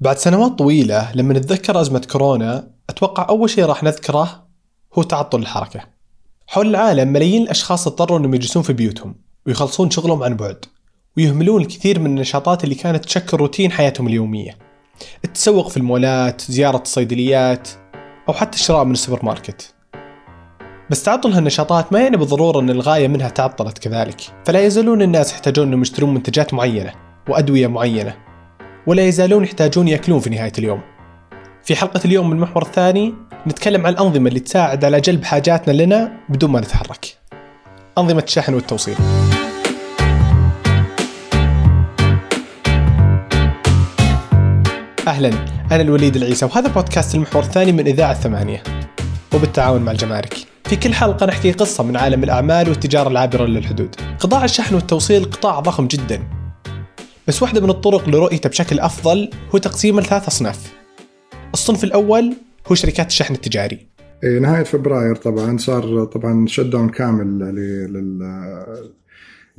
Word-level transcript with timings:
بعد 0.00 0.18
سنوات 0.18 0.58
طويلة 0.58 1.12
لما 1.14 1.34
نتذكر 1.34 1.80
أزمة 1.80 2.06
كورونا 2.12 2.70
أتوقع 2.90 3.26
أول 3.28 3.50
شيء 3.50 3.64
راح 3.64 3.82
نذكره 3.82 4.46
هو 4.94 5.02
تعطل 5.02 5.38
الحركة. 5.38 5.80
حول 6.46 6.66
العالم 6.66 7.08
ملايين 7.08 7.42
الأشخاص 7.42 7.86
اضطروا 7.86 8.18
أنهم 8.18 8.34
يجلسون 8.34 8.62
في 8.62 8.72
بيوتهم 8.72 9.14
ويخلصون 9.46 9.90
شغلهم 9.90 10.22
عن 10.22 10.36
بعد 10.36 10.64
ويهملون 11.16 11.62
الكثير 11.62 11.98
من 11.98 12.06
النشاطات 12.06 12.64
اللي 12.64 12.74
كانت 12.74 13.04
تشكل 13.04 13.36
روتين 13.36 13.72
حياتهم 13.72 14.06
اليومية. 14.06 14.58
التسوق 15.24 15.68
في 15.68 15.76
المولات، 15.76 16.40
زيارة 16.40 16.82
الصيدليات 16.82 17.68
أو 18.28 18.34
حتى 18.34 18.56
الشراء 18.56 18.84
من 18.84 18.92
السوبر 18.92 19.24
ماركت. 19.24 19.74
بس 20.90 21.02
تعطل 21.02 21.32
هالنشاطات 21.32 21.92
ما 21.92 22.00
يعني 22.00 22.16
بالضرورة 22.16 22.60
أن 22.60 22.70
الغاية 22.70 23.08
منها 23.08 23.28
تعطلت 23.28 23.78
كذلك. 23.78 24.20
فلا 24.46 24.60
يزالون 24.60 25.02
الناس 25.02 25.32
يحتاجون 25.32 25.66
أنهم 25.66 25.82
يشترون 25.82 26.14
منتجات 26.14 26.54
معينة 26.54 26.92
وأدوية 27.28 27.66
معينة. 27.66 28.29
ولا 28.90 29.02
يزالون 29.02 29.44
يحتاجون 29.44 29.88
يأكلون 29.88 30.20
في 30.20 30.30
نهاية 30.30 30.52
اليوم. 30.58 30.80
في 31.64 31.76
حلقة 31.76 32.00
اليوم 32.04 32.30
من 32.30 32.36
المحور 32.36 32.62
الثاني 32.62 33.14
نتكلم 33.46 33.86
عن 33.86 33.92
الأنظمة 33.92 34.28
اللي 34.28 34.40
تساعد 34.40 34.84
على 34.84 35.00
جلب 35.00 35.24
حاجاتنا 35.24 35.72
لنا 35.82 36.12
بدون 36.28 36.50
ما 36.50 36.60
نتحرك. 36.60 37.16
أنظمة 37.98 38.22
الشحن 38.22 38.54
والتوصيل. 38.54 38.94
أهلا 45.08 45.28
أنا 45.72 45.82
الوليد 45.82 46.16
العيسى 46.16 46.44
وهذا 46.44 46.68
بودكاست 46.68 47.14
المحور 47.14 47.42
الثاني 47.42 47.72
من 47.72 47.86
إذاعة 47.86 48.14
ثمانية. 48.14 48.62
وبالتعاون 49.34 49.82
مع 49.82 49.92
الجمارك. 49.92 50.34
في 50.64 50.76
كل 50.76 50.94
حلقة 50.94 51.26
نحكي 51.26 51.52
قصة 51.52 51.84
من 51.84 51.96
عالم 51.96 52.24
الأعمال 52.24 52.68
والتجارة 52.68 53.08
العابرة 53.08 53.44
للحدود. 53.44 53.96
قطاع 54.20 54.44
الشحن 54.44 54.74
والتوصيل 54.74 55.24
قطاع 55.24 55.60
ضخم 55.60 55.86
جدا. 55.86 56.39
بس 57.30 57.42
واحدة 57.42 57.60
من 57.60 57.70
الطرق 57.70 58.08
لرؤيته 58.08 58.48
بشكل 58.48 58.80
أفضل 58.80 59.30
هو 59.54 59.58
تقسيمه 59.58 60.00
لثلاث 60.00 60.26
أصناف 60.26 60.72
الصنف 61.54 61.84
الأول 61.84 62.34
هو 62.66 62.74
شركات 62.74 63.06
الشحن 63.06 63.34
التجاري 63.34 63.86
إيه، 64.24 64.38
نهاية 64.38 64.62
فبراير 64.62 65.16
طبعا 65.16 65.56
صار 65.56 66.04
طبعا 66.04 66.46
شت 66.46 66.66
داون 66.66 66.88
كامل 66.88 67.38
لل 67.38 68.98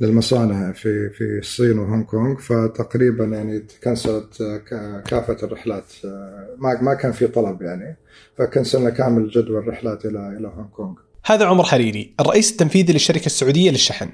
للمصانع 0.00 0.72
في 0.72 1.10
في 1.10 1.38
الصين 1.38 1.78
وهونغ 1.78 2.02
كونغ 2.02 2.36
فتقريبا 2.36 3.24
يعني 3.24 3.58
تكنسلت 3.58 4.62
كافة 5.06 5.36
الرحلات 5.42 5.92
ما 6.58 6.82
ما 6.82 6.94
كان 6.94 7.12
في 7.12 7.26
طلب 7.26 7.62
يعني 7.62 7.96
فكنسلنا 8.38 8.90
كامل 8.90 9.28
جدول 9.28 9.58
الرحلات 9.58 10.04
إلى 10.04 10.36
إلى 10.38 10.48
هونغ 10.48 10.68
كونغ. 10.68 10.94
هذا 11.24 11.44
عمر 11.44 11.64
حريري 11.64 12.14
الرئيس 12.20 12.52
التنفيذي 12.52 12.92
للشركة 12.92 13.26
السعودية 13.26 13.70
للشحن. 13.70 14.08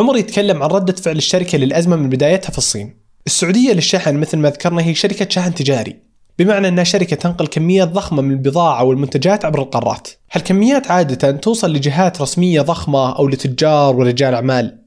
عمر 0.00 0.16
يتكلم 0.16 0.62
عن 0.62 0.70
ردة 0.70 0.92
فعل 0.92 1.16
الشركة 1.16 1.58
للأزمة 1.58 1.96
من 1.96 2.08
بدايتها 2.08 2.50
في 2.50 2.58
الصين. 2.58 3.02
السعودية 3.26 3.72
للشحن 3.72 4.16
مثل 4.16 4.38
ما 4.38 4.50
ذكرنا 4.50 4.82
هي 4.82 4.94
شركة 4.94 5.26
شحن 5.28 5.54
تجاري 5.54 5.96
بمعنى 6.38 6.68
أنها 6.68 6.84
شركة 6.84 7.16
تنقل 7.16 7.46
كميات 7.46 7.88
ضخمة 7.88 8.22
من 8.22 8.30
البضاعة 8.30 8.84
والمنتجات 8.84 9.44
عبر 9.44 9.62
القارات. 9.62 10.08
هالكميات 10.32 10.90
عادة 10.90 11.30
توصل 11.30 11.72
لجهات 11.72 12.20
رسمية 12.20 12.60
ضخمة 12.60 13.16
أو 13.16 13.28
لتجار 13.28 13.96
ورجال 13.96 14.34
أعمال؟ 14.34 14.78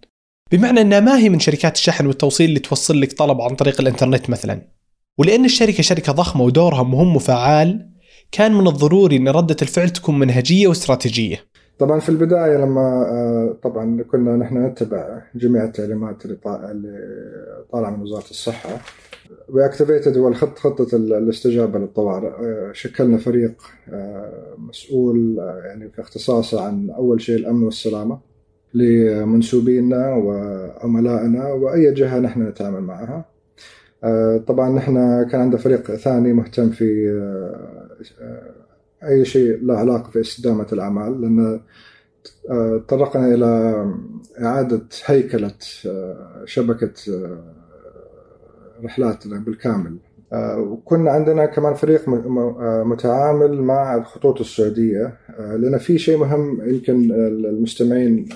بمعنى 0.51 0.81
أنها 0.81 0.99
ما 0.99 1.17
هي 1.17 1.29
من 1.29 1.39
شركات 1.39 1.75
الشحن 1.75 2.07
والتوصيل 2.07 2.49
اللي 2.49 2.59
توصل 2.59 3.01
لك 3.01 3.13
طلب 3.13 3.41
عن 3.41 3.55
طريق 3.55 3.81
الإنترنت 3.81 4.29
مثلا. 4.29 4.61
ولأن 5.17 5.45
الشركة 5.45 5.83
شركة 5.83 6.11
ضخمة 6.11 6.41
ودورها 6.43 6.83
مهم 6.83 7.15
وفعال 7.15 7.89
كان 8.31 8.53
من 8.53 8.67
الضروري 8.67 9.17
أن 9.17 9.27
ردة 9.27 9.57
الفعل 9.61 9.89
تكون 9.89 10.19
منهجية 10.19 10.67
واستراتيجية. 10.67 11.54
طبعا 11.79 11.99
في 11.99 12.09
البداية 12.09 12.57
لما 12.57 12.81
آه، 12.81 13.57
طبعا 13.63 14.03
كنا 14.03 14.37
نحن 14.37 14.65
نتبع 14.65 15.21
جميع 15.35 15.63
التعليمات 15.63 16.25
اللي 16.25 16.37
طالعة 17.71 17.89
من 17.89 18.01
وزارة 18.01 18.29
الصحة 18.29 18.69
واكتيفيتد 19.49 20.17
هو 20.17 20.33
خطة 20.33 20.95
الاستجابة 20.95 21.79
للطوارئ 21.79 22.27
آه، 22.27 22.71
شكلنا 22.73 23.17
فريق 23.17 23.61
آه، 23.89 24.55
مسؤول 24.57 25.37
يعني 25.65 25.89
في 25.89 26.01
اختصاصه 26.01 26.65
عن 26.65 26.89
أول 26.89 27.21
شيء 27.21 27.35
الأمن 27.35 27.63
والسلامة 27.63 28.19
لمنسوبينا 28.73 30.15
وعملائنا 30.15 31.47
وأي 31.53 31.93
جهة 31.93 32.19
نحن 32.19 32.41
نتعامل 32.41 32.81
معها. 32.81 33.25
طبعا 34.47 34.69
نحن 34.69 34.93
كان 35.31 35.41
عندنا 35.41 35.61
فريق 35.61 35.95
ثاني 35.95 36.33
مهتم 36.33 36.69
في 36.69 37.11
أي 39.07 39.25
شيء 39.25 39.65
له 39.65 39.77
علاقة 39.77 40.09
في 40.09 40.21
استدامة 40.21 40.67
الأعمال 40.73 41.21
لأن 41.21 41.61
آه، 42.49 42.77
تطرقنا 42.87 43.33
إلى 43.33 43.83
إعادة 44.41 44.81
هيكلة 45.05 45.55
شبكة 46.45 46.93
رحلاتنا 48.83 49.39
بالكامل. 49.39 49.97
آه، 50.33 50.59
وكنا 50.59 51.11
عندنا 51.11 51.45
كمان 51.45 51.73
فريق 51.73 52.09
آه، 52.09 52.83
متعامل 52.85 53.61
مع 53.61 53.95
الخطوط 53.95 54.39
السعودية. 54.39 55.17
آه، 55.39 55.55
لأن 55.55 55.77
في 55.77 55.97
شيء 55.97 56.17
مهم 56.17 56.69
يمكن 56.69 57.11
المستمعين 57.11 58.29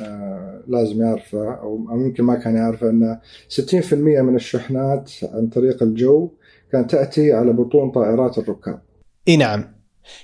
لازم 0.67 1.01
يعرفه 1.01 1.53
أو 1.53 1.87
يمكن 1.91 2.23
ما 2.23 2.35
كان 2.35 2.55
يعرفه 2.55 2.89
أن 2.89 3.19
60% 3.49 4.21
من 4.21 4.35
الشحنات 4.35 5.11
عن 5.23 5.47
طريق 5.47 5.83
الجو 5.83 6.31
كانت 6.71 6.91
تأتي 6.91 7.33
على 7.33 7.53
بطون 7.53 7.91
طائرات 7.91 8.37
الركاب. 8.37 8.79
إي 9.27 9.37
نعم. 9.37 9.78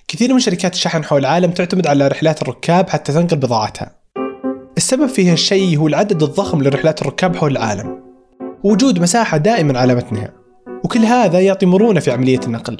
كثير 0.07 0.33
من 0.33 0.39
شركات 0.39 0.73
الشحن 0.73 1.03
حول 1.03 1.19
العالم 1.19 1.51
تعتمد 1.51 1.87
على 1.87 2.07
رحلات 2.07 2.41
الركاب 2.41 2.89
حتى 2.89 3.13
تنقل 3.13 3.37
بضاعتها. 3.37 3.95
السبب 4.77 5.07
في 5.07 5.31
هالشيء 5.31 5.77
هو 5.77 5.87
العدد 5.87 6.23
الضخم 6.23 6.63
لرحلات 6.63 7.01
الركاب 7.01 7.35
حول 7.35 7.51
العالم. 7.51 7.99
وجود 8.63 8.99
مساحة 8.99 9.37
دائما 9.37 9.79
على 9.79 9.95
متنها. 9.95 10.33
وكل 10.83 10.99
هذا 10.99 11.39
يعطي 11.39 11.65
مرونة 11.65 11.99
في 11.99 12.11
عملية 12.11 12.39
النقل. 12.47 12.77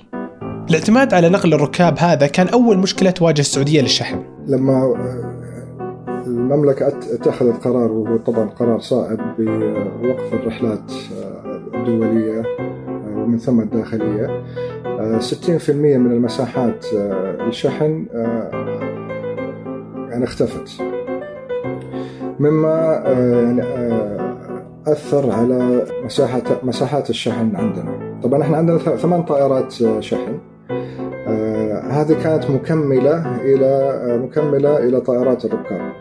الاعتماد 0.69 1.13
على 1.13 1.29
نقل 1.29 1.53
الركاب 1.53 1.99
هذا 1.99 2.27
كان 2.27 2.47
أول 2.47 2.77
مشكلة 2.77 3.11
تواجه 3.11 3.41
السعودية 3.41 3.81
للشحن. 3.81 4.23
لما 4.47 4.73
آه، 4.73 5.35
المملكة 6.27 6.87
اتخذت 6.87 7.63
قرار 7.63 7.91
وهو 7.91 8.17
طبعا 8.17 8.49
قرار 8.49 8.79
صائب 8.79 9.19
بوقف 9.37 10.33
الرحلات 10.33 10.91
آه، 10.91 11.61
الدولية 11.73 12.39
آه، 12.39 13.17
ومن 13.17 13.37
ثم 13.37 13.59
الداخلية. 13.59 14.43
60% 14.85 15.69
من 15.69 16.12
المساحات 16.12 16.85
الشحن 17.47 18.06
يعني 20.09 20.23
اختفت. 20.23 20.81
مما 22.40 23.03
يعني 23.06 23.63
أثر 24.88 25.31
على 25.31 25.85
مساحة 26.06 26.41
مساحات 26.63 27.09
الشحن 27.09 27.56
عندنا. 27.56 28.19
طبعا 28.23 28.41
إحنا 28.41 28.57
عندنا 28.57 28.78
ثمان 28.78 29.23
طائرات 29.23 29.73
شحن. 30.00 30.38
آه 31.28 31.79
هذه 31.79 32.13
كانت 32.23 32.50
مكملة 32.50 33.41
إلى 33.41 33.66
آه 33.66 34.17
مكملة 34.17 34.78
إلى 34.78 35.02
طائرات 35.02 35.46
الركاب. 35.46 35.91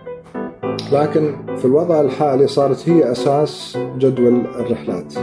لكن 0.93 1.37
في 1.57 1.65
الوضع 1.65 2.01
الحالي 2.01 2.47
صارت 2.47 2.89
هي 2.89 3.13
أساس 3.13 3.79
جدول 3.99 4.41
الرحلات. 4.61 5.15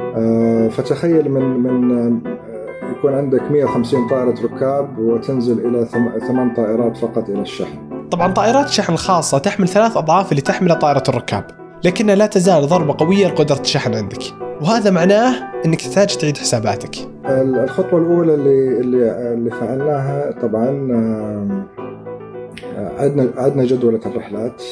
آه 0.00 0.68
فتخيل 0.68 1.30
من 1.30 1.42
من 1.42 1.98
آه، 1.98 2.41
يكون 3.02 3.14
عندك 3.14 3.42
150 3.50 4.08
طائرة 4.08 4.34
ركاب 4.42 4.98
وتنزل 4.98 5.66
إلى 5.66 5.86
ثمان 6.26 6.54
طائرات 6.54 6.96
فقط 6.96 7.28
إلى 7.28 7.40
الشحن. 7.40 8.06
طبعا 8.10 8.32
طائرات 8.32 8.66
الشحن 8.66 8.92
الخاصة 8.92 9.38
تحمل 9.38 9.68
ثلاث 9.68 9.96
أضعاف 9.96 10.30
اللي 10.32 10.42
تحملها 10.42 10.76
طائرة 10.76 11.02
الركاب 11.08 11.44
لكنها 11.84 12.14
لا 12.14 12.26
تزال 12.26 12.66
ضربة 12.66 12.96
قوية 12.98 13.26
لقدرة 13.26 13.60
الشحن 13.60 13.94
عندك. 13.94 14.22
وهذا 14.60 14.90
معناه 14.90 15.34
إنك 15.66 15.80
تحتاج 15.80 16.16
تعيد 16.16 16.36
حساباتك. 16.36 16.96
الخطوة 17.26 17.98
الأولى 17.98 18.34
اللي 18.34 18.80
اللي 18.80 19.32
اللي 19.32 19.50
فعلناها 19.50 20.32
طبعا 20.42 20.68
عدنا 22.98 23.28
عدنا 23.36 23.64
جدولة 23.64 24.00
الرحلات. 24.06 24.62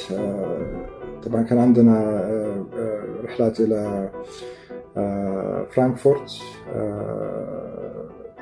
طبعا 1.26 1.42
كان 1.42 1.58
عندنا 1.58 2.24
رحلات 3.24 3.60
إلى 3.60 4.08
فرانكفورت. 5.74 6.40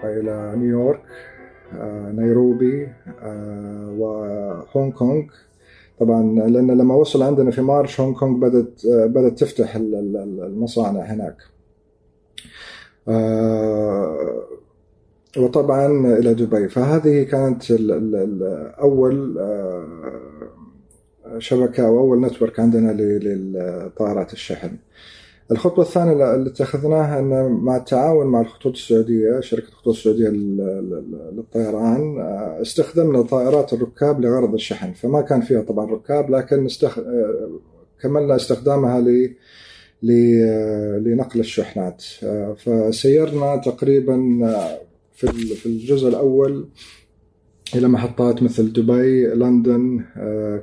إلى 0.04 0.54
نيويورك 0.56 1.02
نيروبي 2.14 2.88
وهونغ 3.98 4.90
كونغ. 4.90 5.22
طبعا 6.00 6.22
لأن 6.22 6.70
لما 6.70 6.94
وصل 6.94 7.22
عندنا 7.22 7.50
في 7.50 7.62
March 7.62 8.00
هونغ 8.00 8.18
كونغ 8.18 8.38
بدات 8.38 8.80
بدات 8.86 9.38
تفتح 9.38 9.76
المصانع 9.76 11.00
هناك. 11.00 11.36
آه، 13.08 14.44
وطبعا 15.38 15.86
إلى 16.18 16.34
دبي. 16.34 16.68
فهذه 16.68 17.22
كانت 17.22 17.70
أول 18.80 19.38
آه، 19.38 20.18
شبكة 21.38 21.86
أو 21.86 21.98
أول 21.98 22.20
نتورك 22.20 22.60
عندنا 22.60 22.92
للطائرات 22.92 24.32
الشحن. 24.32 24.76
الخطوة 25.50 25.84
الثانية 25.84 26.34
اللي 26.34 26.50
اتخذناها 26.50 27.18
أن 27.18 27.52
مع 27.52 27.76
التعاون 27.76 28.26
مع 28.26 28.40
الخطوط 28.40 28.72
السعودية 28.72 29.40
شركة 29.40 29.68
الخطوط 29.68 29.94
السعودية 29.94 30.28
للطيران 31.32 32.20
آه، 32.20 32.62
استخدمنا 32.62 33.22
طائرات 33.22 33.72
الركاب 33.72 34.20
لغرض 34.20 34.54
الشحن. 34.54 34.92
فما 34.92 35.20
كان 35.20 35.40
فيها 35.40 35.60
طبعا 35.60 35.90
ركاب 35.90 36.30
لكن 36.30 36.66
استخ... 36.66 36.98
آه، 36.98 37.50
كملنا 38.02 38.36
استخدامها 38.36 39.00
لنقل 40.98 41.40
الشحنات. 41.40 42.02
فسيرنا 42.56 43.56
تقريبا 43.56 44.16
في 45.14 45.66
الجزء 45.66 46.08
الأول 46.08 46.68
إلى 47.74 47.88
محطات 47.88 48.42
مثل 48.42 48.72
دبي 48.72 49.26
لندن 49.26 50.04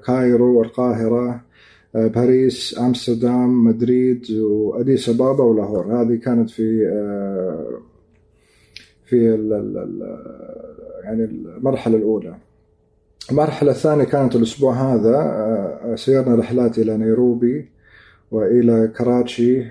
Cairo 0.06 0.64
القاهرة 0.64 1.45
باريس 1.96 2.80
أمستردام 2.80 3.64
مدريد 3.64 4.32
وأديس 4.32 5.10
أبابا 5.10 5.44
ولاهور. 5.44 6.02
هذه 6.02 6.16
كانت 6.16 6.50
في 6.50 6.88
في 9.06 9.26
يعني 11.04 11.24
المرحلة 11.24 11.98
الأولى. 11.98 12.36
المرحلة 13.32 13.72
الثانية 13.72 14.04
كانت 14.04 14.36
الأسبوع 14.36 14.74
هذا 14.74 15.96
سيرنا 15.96 16.36
رحلات 16.36 16.78
إلى 16.78 16.98
نيروبي 16.98 17.70
وإلى 18.32 18.94
كراتشي 18.98 19.66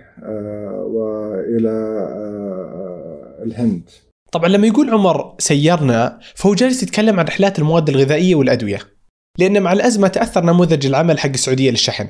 وإلى 0.87 1.75
الهند. 3.43 3.83
طبعا 4.33 4.49
لما 4.49 4.67
يقول 4.67 4.91
عمر 4.91 5.35
سيرنا 5.39 6.19
فهو 6.35 6.55
جالس 6.55 6.83
يتكلم 6.83 7.21
عن 7.21 7.27
رحلات 7.27 7.59
المواد 7.59 7.89
الغذائية 7.89 8.35
والأدوية. 8.35 8.79
لأن 9.39 9.63
مع 9.63 9.73
الأزمة 9.73 10.09
تأثر 10.09 10.45
نموذج 10.45 10.87
العمل 10.87 11.19
حق 11.19 11.29
السعودية 11.29 11.71
للشحن 11.71 12.09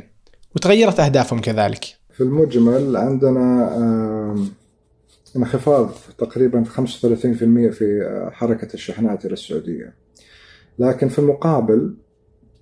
وتغيرت 0.56 1.00
أهدافهم 1.00 1.40
كذلك. 1.40 1.84
في 2.12 2.20
المجمل 2.20 2.96
عندنا 2.96 3.74
انخفاض 5.36 5.90
تقريبا 6.18 6.64
35% 6.64 6.78
في 7.70 8.30
حركة 8.32 8.74
الشحنات 8.74 9.24
إلى 9.24 9.32
السعودية. 9.32 9.94
لكن 10.78 11.08
في 11.08 11.18
المقابل 11.18 11.94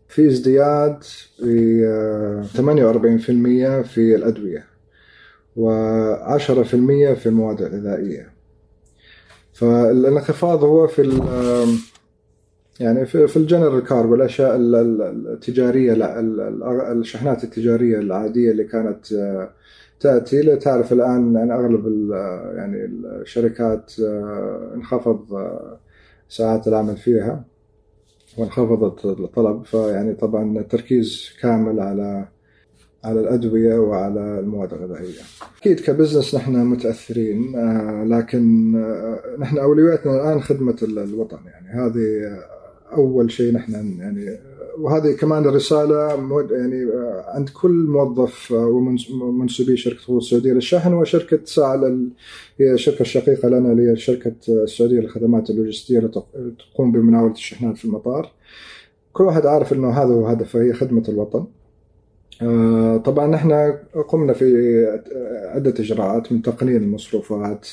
في 0.09 0.26
ازدياد 0.26 1.03
في 1.38 2.47
48% 2.56 3.88
في 3.88 4.14
الأدوية 4.14 4.67
و10% 5.56 7.19
في 7.19 7.26
المواد 7.26 7.62
الغذائية. 7.62 8.32
فالانخفاض 9.53 10.64
هو 10.64 10.87
في 10.87 11.03
يعني 12.82 13.06
في, 13.06 13.37
الجنرال 13.37 13.84
كارغو 13.84 14.14
الأشياء 14.14 14.56
التجارية 14.56 15.93
الشحنات 16.93 17.44
التجارية 17.44 17.99
العادية 17.99 18.50
اللي 18.50 18.64
كانت 18.64 19.12
آه، 19.12 19.50
تأتي. 20.00 20.56
تعرف 20.56 20.93
الآن 20.93 21.34
يعني 21.34 21.55
أغلب 21.55 22.11
يعني 22.56 22.84
الشركات 22.84 23.93
آه، 24.00 24.73
انخفض 24.75 25.34
آه، 25.34 25.79
ساعات 26.29 26.69
العمل 26.69 26.96
فيها 26.96 27.44
وانخفضت 28.38 29.05
الطلب. 29.05 29.64
فيعني 29.64 30.14
طبعا 30.14 30.58
التركيز 30.58 31.31
كامل 31.40 31.81
على 31.81 32.28
على 33.05 33.20
الأدوية 33.20 33.78
وعلى 33.78 34.38
المواد 34.38 34.73
الغذائية. 34.73 35.23
أكيد 35.61 35.81
كبزنس 35.81 36.35
نحن 36.35 36.56
متأثرين 36.56 37.52
لكن 38.08 38.73
نحن 39.38 39.58
أولوياتنا 39.58 40.14
الآن 40.14 40.40
خدمة 40.40 40.76
الوطن. 40.82 41.38
يعني 41.46 41.69
هذه 41.69 42.38
أول 42.93 43.33
شيء 43.33 43.53
نحن 43.53 43.73
يعني 43.99 44.39
وهذه 44.79 45.12
كمان 45.12 45.44
الرساله 45.44 46.09
يعني 46.50 46.87
عند 47.29 47.49
كل 47.49 47.87
موظف 47.89 48.53
ومنسوبي 48.53 49.77
شركة 49.77 49.99
خطوط 49.99 50.23
السعودية 50.23 50.53
للشحن 50.53 50.94
وشركة 50.94 51.39
ساعه 51.44 51.77
هي 52.61 52.73
الشركة 52.73 53.00
الشقيقه 53.00 53.49
لنا 53.49 53.73
اللي 53.73 53.91
هي 53.91 53.97
شركة 53.97 54.35
السعودية 54.49 55.00
للخدمات 55.00 55.50
اللوجستية 55.50 55.99
اللي 55.99 56.11
تقوم 56.73 56.93
بمناولة 56.93 57.33
الشحنات 57.33 57.77
في 57.77 57.85
المطار. 57.85 58.33
كل 59.12 59.25
واحد 59.25 59.47
عارف 59.47 59.73
إنه 59.73 59.91
هذا 59.91 60.15
هو 60.15 60.27
هدفه 60.27 60.62
هي 60.62 60.73
خدمة 60.73 61.05
الوطن. 61.09 61.45
آه، 62.43 62.97
طبعا 62.97 63.27
نحن 63.27 63.53
قمنا 64.09 64.33
في 64.33 64.47
عدة 65.55 65.75
إجراءات 65.79 66.33
من 66.33 66.43
تقنين 66.43 66.77
المصروفات 66.77 67.69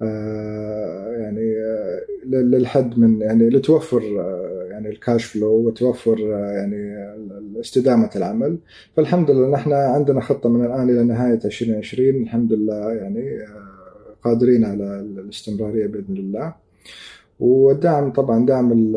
يعني 0.00 1.56
آه، 1.58 2.00
للحد 2.26 2.98
من 2.98 3.20
يعني 3.20 3.48
لتوفر 3.48 4.02
آه، 4.20 4.66
يعني 4.70 4.88
الكاش 4.88 5.24
فلو 5.24 5.52
وتوفر 5.52 6.18
يعني 6.30 7.08
استدامة 7.60 8.10
العمل. 8.16 8.58
فالحمد 8.96 9.30
لله 9.30 9.48
نحن 9.50 9.72
عندنا 9.72 10.20
خطة 10.20 10.48
من 10.48 10.64
الآن 10.64 10.90
إلى 10.90 11.04
نهاية 11.04 11.40
2020 11.44 12.22
الحمد 12.22 12.52
لله 12.52 12.92
يعني 12.92 13.38
قادرين 14.24 14.64
على 14.64 15.00
الاستمرارية 15.00 15.86
بإذن 15.86 16.16
الله. 16.16 16.54
والدعم 17.40 18.12
طبعا 18.12 18.46
دعم 18.46 18.96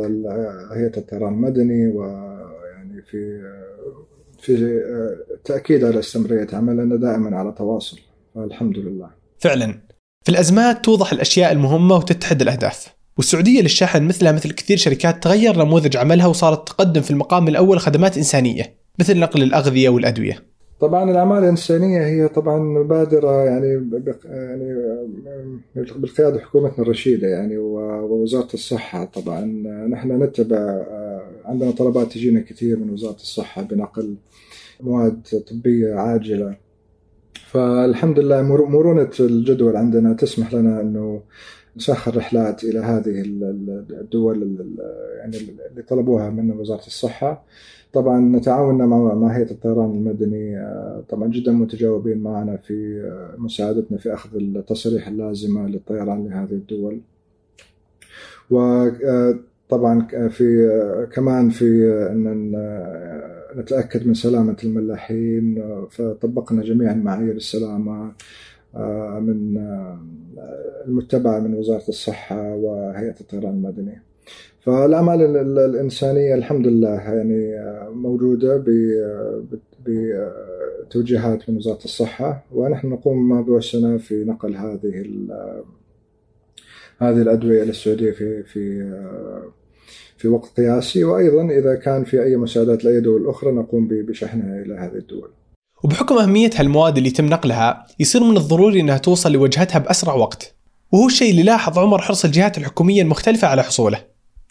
هيئة 0.71 0.97
الطيران 0.97 1.33
المدني 1.33 1.87
ويعني 1.87 3.01
في 3.01 3.41
في 4.39 4.81
تأكيد 5.45 5.83
على 5.83 5.99
استمرارية 5.99 6.47
عملنا 6.53 6.95
دائما 6.95 7.37
على 7.37 7.51
تواصل. 7.57 7.99
الحمد 8.37 8.77
لله. 8.77 9.09
فعلا. 9.39 9.90
في 10.23 10.29
الأزمات 10.29 10.85
توضح 10.85 11.13
الأشياء 11.13 11.51
المهمة 11.51 11.95
وتتحد 11.95 12.41
الأهداف. 12.41 12.87
والسعودية 13.17 13.61
للشحن 13.61 14.03
مثلها 14.03 14.31
مثل 14.31 14.51
كثير 14.51 14.77
شركات 14.77 15.23
تغير 15.23 15.57
نموذج 15.57 15.97
عملها 15.97 16.27
وصارت 16.27 16.67
تقدم 16.67 17.01
في 17.01 17.11
المقام 17.11 17.47
الأول 17.47 17.79
خدمات 17.79 18.17
إنسانية 18.17 18.73
مثل 18.99 19.19
نقل 19.19 19.43
الأغذية 19.43 19.89
والأدوية. 19.89 20.43
طبعا 20.79 21.11
الأعمال 21.11 21.43
الإنسانية 21.43 22.05
هي 22.05 22.27
طبعا 22.27 22.59
مبادره 22.59 23.43
يعني 23.43 23.89
يعني 24.25 24.75
بالقيادة 25.75 26.39
حكومتنا 26.39 26.79
الرشيدة 26.79 27.27
يعني 27.27 27.57
ووزارة 27.57 28.53
الصحة 28.53 29.05
طبعا. 29.05 29.41
نحن 29.89 30.23
نتبع 30.23 30.83
عندنا 31.45 31.71
طلبات 31.71 32.11
تجينا 32.11 32.41
كثير 32.41 32.79
من 32.79 32.89
وزارة 32.89 33.15
الصحة 33.15 33.61
بنقل 33.61 34.15
مواد 34.81 35.21
طبية 35.51 35.95
عاجلة. 35.95 36.55
فالحمد 37.33 38.19
لله 38.19 38.41
مرونة 38.41 39.09
الجدول 39.19 39.75
عندنا 39.75 40.13
تسمح 40.13 40.53
لنا 40.53 40.81
أنه 40.81 41.21
نسخر 41.77 42.17
رحلات 42.17 42.63
إلى 42.63 42.79
هذه 42.79 43.21
الدول 44.01 44.57
يعني 45.17 45.37
اللي 45.71 45.81
طلبوها 45.81 46.29
من 46.29 46.51
وزارة 46.51 46.85
الصحة. 46.87 47.43
طبعا 47.93 48.39
تعاوننا 48.39 48.85
مع 48.85 49.37
هيئة 49.37 49.51
الطيران 49.51 49.91
المدني 49.91 50.67
طبعا 51.09 51.27
جدا 51.27 51.51
متجاوبين 51.51 52.17
معنا 52.17 52.57
في 52.57 53.09
مساعدتنا 53.37 53.97
في 53.97 54.13
أخذ 54.13 54.35
التصاريح 54.35 55.07
اللازمة 55.07 55.67
للطيران 55.67 56.27
لهذه 56.27 56.51
الدول. 56.51 56.99
وطبعا 58.49 60.07
في 60.29 60.69
كمان 61.13 61.49
في 61.49 61.91
أن 62.11 62.51
نتأكد 63.55 64.07
من 64.07 64.13
سلامة 64.13 64.57
الملاحين 64.63 65.63
فطبقنا 65.89 66.63
جميع 66.63 66.93
معايير 66.93 67.35
السلامة 67.35 68.13
آه، 68.75 69.19
من 69.19 69.57
آه، 69.57 69.99
المتبعة 70.87 71.39
من 71.39 71.53
وزارة 71.53 71.89
الصحة 71.89 72.55
وهيئة 72.55 73.15
الطيران 73.21 73.53
المدني. 73.53 74.01
فالأعمال 74.59 75.37
الإنسانية 75.57 76.35
الحمد 76.35 76.67
لله 76.67 76.89
يعني 76.89 77.59
آه، 77.59 77.89
موجودة 77.89 78.63
بتوجيهات 79.85 81.49
من 81.49 81.57
وزارة 81.57 81.83
الصحة 81.85 82.45
ونحن 82.51 82.87
نقوم 82.87 83.43
بوسعنا 83.43 83.97
في 83.97 84.23
نقل 84.23 84.55
هذه 84.55 85.05
هذه 86.97 87.21
الأدوية 87.21 87.63
إلى 87.63 87.69
السعودية 87.69 88.11
في 88.11 88.43
في 88.43 88.91
في 90.21 90.27
وقت 90.27 90.59
قياسي 90.59 91.03
وأيضا 91.03 91.45
إذا 91.45 91.75
كان 91.75 92.03
في 92.03 92.23
أي 92.23 92.35
مساعدات 92.35 92.83
لأي 92.83 92.99
دول 92.99 93.29
أخرى 93.29 93.51
نقوم 93.51 93.87
بشحنها 93.91 94.61
إلى 94.61 94.73
هذه 94.73 94.95
الدول. 94.95 95.31
وبحكم 95.83 96.17
أهمية 96.17 96.49
هالمواد 96.55 96.97
اللي 96.97 97.09
يتم 97.09 97.25
نقلها 97.25 97.85
يصير 97.99 98.23
من 98.23 98.37
الضروري 98.37 98.79
إنها 98.79 98.97
توصل 98.97 99.31
لوجهتها 99.31 99.79
بأسرع 99.79 100.13
وقت. 100.13 100.55
وهو 100.91 101.07
الشيء 101.07 101.31
اللي 101.31 101.43
لاحظ 101.43 101.79
عمر 101.79 102.01
حرص 102.01 102.25
الجهات 102.25 102.57
الحكومية 102.57 103.01
المختلفة 103.01 103.47
على 103.47 103.63
حصوله. 103.63 104.03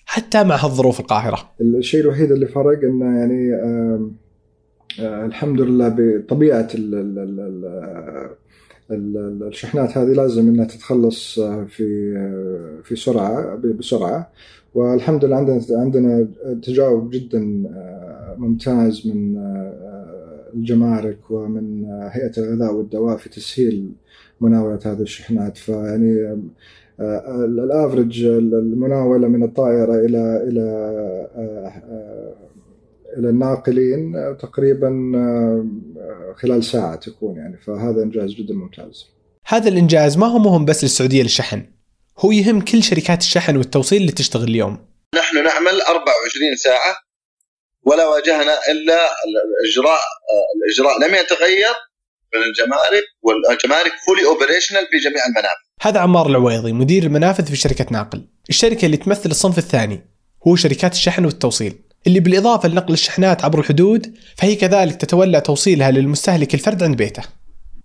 حتى 0.06 0.44
مع 0.44 0.56
هالظروف 0.64 1.00
القاهرة. 1.00 1.50
الشيء 1.60 2.00
الوحيد 2.00 2.32
اللي 2.32 2.46
فرق 2.46 2.78
إنه 2.82 3.18
يعني 3.18 3.54
آه 3.54 4.10
آه 5.00 5.26
الحمد 5.26 5.60
لله 5.60 5.88
بطبيعة 5.88 6.68
ال 6.74 6.94
ال 6.94 7.18
ال 7.18 7.64
الشحنات 8.90 9.98
هذه 9.98 10.12
لازم 10.12 10.48
إنها 10.48 10.64
تتخلص 10.64 11.38
آه، 11.38 11.64
في 11.64 12.14
آه، 12.16 12.82
في 12.82 12.96
سرعة 12.96 13.56
بسرعة. 13.56 14.30
والحمد 14.74 15.24
لله 15.24 15.36
عندنا 15.36 15.60
عندنا 15.70 16.28
تجاوب 16.62 17.10
جدا 17.10 17.62
آه، 17.74 18.34
ممتاز 18.38 19.06
من 19.06 19.38
الجمارك 20.54 21.30
ومن 21.30 21.84
هيئة 21.84 22.32
الغذاء 22.38 22.74
والدواء 22.74 23.16
في 23.16 23.28
تسهيل 23.28 23.92
مناولة 24.40 24.78
هذه 24.84 25.00
الشحنات. 25.00 25.58
فيعني 25.58 26.38
الافرج 27.44 28.24
المناولة 28.24 29.28
من 29.28 29.42
الطائرة 29.42 29.94
إلى 29.94 30.44
إلى 30.48 30.66
إلى 33.18 33.28
الناقلين 33.28 34.12
تقريبا 34.42 34.90
خلال 36.42 36.64
ساعة 36.64 36.96
تكون 36.96 37.36
يعني. 37.36 37.58
فهذا 37.66 38.02
إنجاز 38.02 38.30
جدا 38.30 38.54
ممتاز. 38.54 39.06
هذا 39.46 39.68
الإنجاز 39.68 40.18
ما 40.18 40.26
هو 40.26 40.38
مهم 40.38 40.64
بس 40.64 40.84
للسعودية 40.84 41.22
للشحن، 41.22 41.66
هو 42.18 42.32
يهم 42.32 42.60
كل 42.60 42.82
شركات 42.82 43.20
الشحن 43.20 43.56
والتوصيل 43.56 44.00
اللي 44.00 44.12
تشتغل 44.12 44.48
اليوم. 44.48 44.86
نحن 45.14 45.36
نعمل 45.36 45.80
24 45.80 46.56
ساعة 46.56 46.96
ولا 47.82 48.06
واجهنا 48.06 48.58
إلا 48.70 48.98
الإجراء 49.26 50.00
الإجراء. 50.56 51.08
لم 51.08 51.14
يتغير 51.14 51.74
من 52.34 52.42
الجمارك 52.42 53.04
والجمارك 53.22 53.92
fully 54.06 54.24
operational 54.26 54.86
في 54.90 54.98
جميع 54.98 55.26
المنافذ. 55.26 55.64
هذا 55.82 56.00
عمار 56.00 56.26
العويضي 56.26 56.72
مدير 56.72 57.02
المنافذ 57.02 57.46
في 57.46 57.56
شركة 57.56 57.86
ناقل. 57.90 58.28
الشركة 58.48 58.86
اللي 58.86 58.96
تمثل 58.96 59.30
الصنف 59.30 59.58
الثاني 59.58 60.00
هو 60.48 60.56
شركات 60.56 60.92
الشحن 60.92 61.24
والتوصيل. 61.24 61.78
اللي 62.06 62.20
بالإضافة 62.20 62.68
لنقل 62.68 62.92
الشحنات 62.92 63.44
عبر 63.44 63.58
الحدود 63.58 64.16
فهي 64.36 64.56
كذلك 64.56 64.96
تتولى 64.96 65.40
توصيلها 65.40 65.90
للمستهلك 65.90 66.54
الفرد 66.54 66.82
عند 66.82 66.96
بيته. 66.96 67.22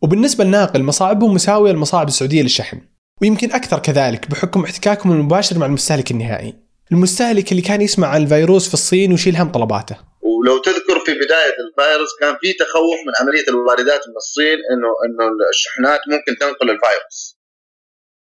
وبالنسبة 0.02 0.44
لناقل 0.44 0.84
مصاعبهم 0.84 1.34
مساوية 1.34 1.72
لمصاعب 1.72 2.08
السعودية 2.08 2.42
للشحن. 2.42 2.82
ويمكن 3.22 3.52
أكثر 3.52 3.80
كذلك 3.80 4.30
بحكم 4.30 4.64
احتكاكهم 4.64 5.12
المباشر 5.12 5.58
مع 5.58 5.66
المستهلك 5.66 6.12
النهائي. 6.12 6.54
المستهلك 6.92 7.52
اللي 7.52 7.62
كان 7.62 7.82
يسمع 7.82 8.08
عن 8.08 8.24
الفيروس 8.24 8.68
في 8.68 8.74
الصين 8.74 9.12
ويشيل 9.12 9.36
هم 9.36 9.52
طلباته. 9.52 9.96
ولو 10.22 10.58
تذكر 10.58 11.00
في 11.06 11.14
بداية 11.14 11.56
الفيروس 11.66 12.10
كان 12.20 12.36
في 12.42 12.54
تخوف 12.54 13.00
من 13.08 13.14
عملية 13.22 13.48
الواردات 13.48 14.02
من 14.08 14.16
الصين 14.16 14.58
انه 14.72 14.90
إنه 15.06 15.26
الشحنات 15.50 16.00
ممكن 16.08 16.40
تنقل 16.40 16.70
الفيروس. 16.70 17.40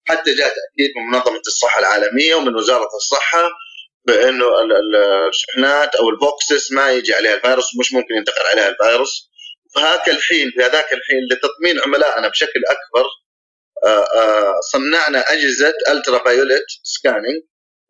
حتى 0.09 0.35
جاء 0.35 0.47
تأكيد 0.47 0.91
من 0.97 1.03
منظمة 1.11 1.41
الصحة 1.47 1.79
العالمية 1.79 2.35
ومن 2.35 2.55
وزارة 2.55 2.89
الصحة 2.95 3.43
بأنه 4.09 4.45
الشحنات 5.29 5.95
أو 5.95 6.09
ال 6.09 6.20
boxes 6.20 6.73
ما 6.73 6.91
يجي 6.91 7.13
عليها 7.13 7.33
الفيروس 7.33 7.75
ومش 7.75 7.93
ممكن 7.93 8.15
ينتقل 8.15 8.45
عليها 8.51 8.69
الفيروس 8.69 9.29
فهذاك 9.75 10.09
الحين 10.09 10.51
في 10.51 10.63
هذاك 10.63 10.93
الحين 10.93 11.27
لتطمين 11.31 11.79
عملائنا 11.79 12.27
بشكل 12.27 12.61
أكبر 12.69 13.09
آه، 13.85 14.05
آه، 14.15 14.59
صنعنا 14.71 15.31
أجهزة 15.33 15.73
ultraviolet 15.89 16.65
scanning 16.83 17.41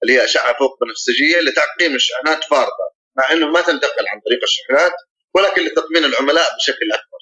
اللي 0.03 0.13
هي 0.13 0.23
أشعة 0.23 0.57
فوق 0.57 0.77
بنفسجية 0.83 1.39
لتعقيم 1.39 1.95
الشحنات 1.95 2.43
فارغة 2.43 2.89
مع 3.17 3.31
إنه 3.31 3.47
ما 3.47 3.61
تنتقل 3.61 4.07
عن 4.07 4.19
طريق 4.25 4.39
الشحنات 4.43 4.93
ولكن 5.33 5.61
لتطمين 5.61 6.05
العملاء 6.05 6.55
بشكل 6.55 6.91
أكبر. 6.93 7.19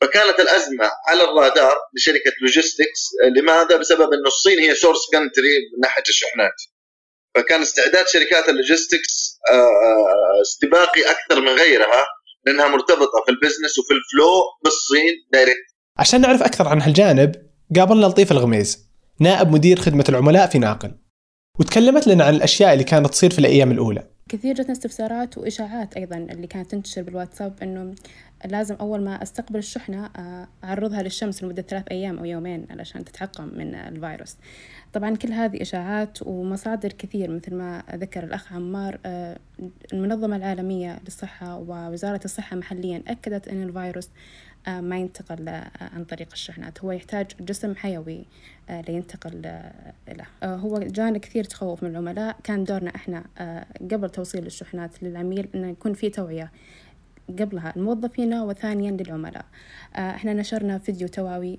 فكانت 0.00 0.40
الأزمة 0.40 0.90
على 1.08 1.24
الرادار 1.24 1.76
لشركة 1.96 2.32
logistics 2.40 3.10
لماذا؟ 3.36 3.76
بسبب 3.76 4.12
إنه 4.12 4.26
الصين 4.26 4.58
هي 4.58 4.74
source 4.74 5.00
country 5.12 5.58
من 5.72 5.80
ناحية 5.80 6.02
الشحنات. 6.08 6.62
فكان 7.34 7.60
استعداد 7.60 8.08
شركات 8.08 8.48
ال 8.48 8.57
logistics 8.57 9.38
آه، 9.52 10.42
استباقي 10.42 11.00
أكثر 11.10 11.40
من 11.40 11.48
غيرها 11.48 12.06
لأنها 12.46 12.68
مرتبطة 12.68 13.22
في 13.26 13.30
ال 13.30 13.35
business 13.35 13.78
وفي 13.78 13.94
ال 13.94 14.04
flow 14.04 14.42
بالصين 14.64 15.14
direct. 15.32 15.70
عشان 15.98 16.20
نعرف 16.20 16.42
أكثر 16.42 16.68
عن 16.68 16.82
هالجانب 16.82 17.34
قابلنا 17.76 18.06
لطيف 18.06 18.32
الغميز 18.32 18.90
نائب 19.20 19.48
مدير 19.48 19.80
خدمة 19.80 20.04
العملاء 20.08 20.46
في 20.46 20.58
ناقل 20.58 20.92
وتكلمت 21.58 22.06
لنا 22.06 22.24
عن 22.24 22.34
الأشياء 22.34 22.72
اللي 22.72 22.84
كانت 22.84 23.06
تصير 23.06 23.30
في 23.30 23.38
الأيام 23.38 23.72
الأولى 23.72 24.10
كثير 24.28 24.54
جتنا 24.54 24.72
استفسارات 24.72 25.38
وإشاعات 25.38 25.96
أيضا 25.96 26.16
اللي 26.16 26.46
كانت 26.46 26.70
تنتشر 26.70 27.02
بالواتساب 27.02 27.58
إنه 27.62 27.94
لازم 28.46 28.74
أول 28.74 29.00
ما 29.04 29.22
أستقبل 29.22 29.58
الشحنة 29.58 30.10
آه، 30.16 30.48
أعرضها 30.64 31.02
للشمس 31.02 31.44
لمدة 31.44 31.62
ثلاث 31.62 31.84
أيام 31.90 32.18
أو 32.18 32.24
يومين 32.24 32.66
علشان 32.70 33.04
تتعقم 33.04 33.44
من 33.44 33.74
الفيروس. 33.74 34.36
طبعا 34.92 35.16
كل 35.16 35.32
هذه 35.32 35.62
إشاعات 35.62 36.18
ومصادر 36.22 36.92
كثير 36.92 37.30
مثل 37.30 37.54
ما 37.54 37.82
ذكر 37.94 38.24
الأخ 38.24 38.52
عمار 38.52 38.98
آه، 39.06 39.38
المنظمة 39.92 40.36
العالمية 40.36 41.00
للصحة 41.04 41.56
ووزارة 41.56 42.20
الصحة 42.24 42.56
محليا 42.56 43.02
أكدت 43.08 43.48
أن 43.48 43.62
الفيروس 43.62 44.08
آه، 44.68 44.80
ما 44.80 44.98
ينتقل 44.98 45.48
عن 45.80 46.04
طريق 46.04 46.28
الشحنات. 46.32 46.84
هو 46.84 46.92
يحتاج 46.92 47.26
جسم 47.40 47.74
حيوي 47.74 48.24
لينتقل 48.88 49.42
له. 50.08 50.26
هو 50.44 50.78
جانا 50.78 51.18
كثير 51.18 51.44
تخوف 51.44 51.82
من 51.82 51.90
العملاء. 51.90 52.36
كان 52.44 52.64
دورنا 52.64 52.94
إحنا 52.94 53.24
قبل 53.90 54.10
توصيل 54.10 54.46
الشحنات 54.46 55.02
للعميل 55.02 55.48
إنه 55.54 55.68
يكون 55.68 55.92
في 55.94 56.10
توعية. 56.10 56.50
قبلها 57.38 57.72
الموظفين 57.76 58.34
وثانيا 58.34 58.90
للعملاء. 58.90 59.44
إحنا 59.94 60.32
نشرنا 60.32 60.78
فيديو 60.78 61.08
توعوي 61.08 61.58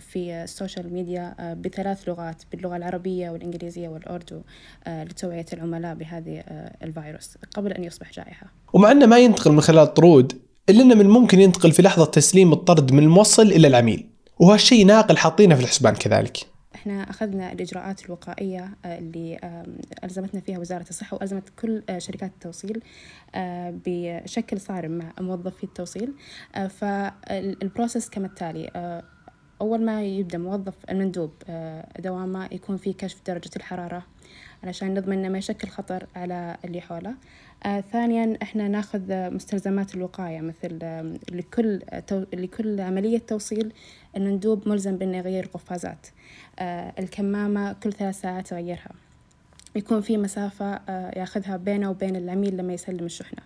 في 0.00 0.42
ال 0.44 0.51
social 0.51 0.92
media 0.92 1.54
بثلاث 1.54 2.08
لغات 2.08 2.42
باللغة 2.52 2.76
العربية 2.76 3.30
والإنجليزية 3.30 3.88
والأردو 3.88 4.40
لتوعية 4.88 5.46
العملاء 5.52 5.94
بهذه 5.94 6.42
الفيروس 6.82 7.38
قبل 7.54 7.72
أن 7.72 7.84
يصبح 7.84 8.12
جائحة. 8.12 8.46
ومع 8.72 8.92
أنه 8.92 9.06
ما 9.06 9.18
ينتقل 9.18 9.52
من 9.52 9.60
خلال 9.60 9.82
الطرود 9.82 10.32
إلا 10.68 10.82
أنه 10.82 10.94
من 10.94 11.00
الممكن 11.00 11.40
ينتقل 11.40 11.72
في 11.72 11.82
لحظة 11.82 12.04
تسليم 12.04 12.52
الطرد 12.52 12.92
من 12.92 13.02
الموصل 13.02 13.46
إلى 13.46 13.68
العميل. 13.68 14.06
وهالشيء 14.38 14.86
ناقل 14.86 15.16
حاطينه 15.16 15.54
في 15.54 15.62
الحسبان 15.62 15.94
كذلك. 15.94 16.55
إحنا 16.86 17.10
أخذنا 17.10 17.52
الإجراءات 17.52 18.04
الوقائية 18.04 18.74
آه، 18.84 18.98
اللي 18.98 19.38
ألزمتنا 20.04 20.40
فيها 20.40 20.58
وزارة 20.58 20.86
الصحة 20.90 21.14
وألزمت 21.14 21.48
كل 21.58 21.82
آه، 21.88 21.98
شركات 21.98 22.30
التوصيل 22.30 22.82
آه، 23.34 23.74
بشكل 23.86 24.60
صارم 24.60 24.90
مع 24.90 25.12
موظفي 25.20 25.64
التوصيل. 25.64 26.14
فالبروسيس 26.70 28.10
كما 28.10 28.26
التالي 28.26 29.02
أول 29.60 29.84
ما 29.84 30.02
يبدأ 30.02 30.38
موظف 30.38 30.74
المندوب 30.90 31.32
دوامه 31.98 32.48
يكون 32.52 32.76
في 32.76 32.92
كشف 32.92 33.22
درجة 33.26 33.50
الحرارة 33.56 34.06
علشان 34.64 34.94
نضمن 34.94 35.18
إنه 35.18 35.28
ما 35.28 35.38
يشكل 35.38 35.68
خطر 35.68 36.06
على 36.16 36.56
اللي 36.64 36.80
حوله. 36.80 37.14
آه 37.64 37.80
ثانيا 37.80 38.38
إحنا 38.42 38.68
ناخذ 38.68 39.30
مستلزمات 39.34 39.94
الوقاية 39.94 40.40
مثل 40.40 40.78
لكل 41.32 41.80
تو... 42.06 42.24
لكل 42.34 42.80
عملية 42.80 43.18
توصيل 43.18 43.72
المندوب 44.16 44.68
ملزم 44.68 44.96
بأنه 44.96 45.16
يغير 45.16 45.44
القفازات. 45.44 46.06
آه 46.58 46.92
الكمامة 46.98 47.72
كل 47.72 47.92
ثلاث 47.92 48.20
ساعات 48.20 48.52
يغيرها. 48.52 48.90
يكون 49.76 50.00
في 50.00 50.16
مسافة 50.16 50.74
آه 50.88 51.18
ياخذها 51.18 51.56
بينه 51.56 51.90
وبين 51.90 52.16
العميل 52.16 52.56
لما 52.56 52.72
يسلم 52.72 53.04
الشحنة. 53.04 53.42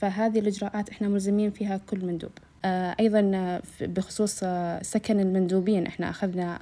فهذه 0.00 0.38
الإجراءات 0.38 0.90
إحنا 0.90 1.08
ملزمين 1.08 1.50
فيها 1.50 1.76
كل 1.76 2.04
مندوب 2.04 2.30
آه، 2.38 2.49
أيضا 3.00 3.30
آه، 3.34 3.62
بخصوص 3.80 4.40
آه، 4.42 4.82
سكن 4.82 5.20
المندوبين. 5.20 5.86
إحنا 5.86 6.10
أخذنا 6.10 6.58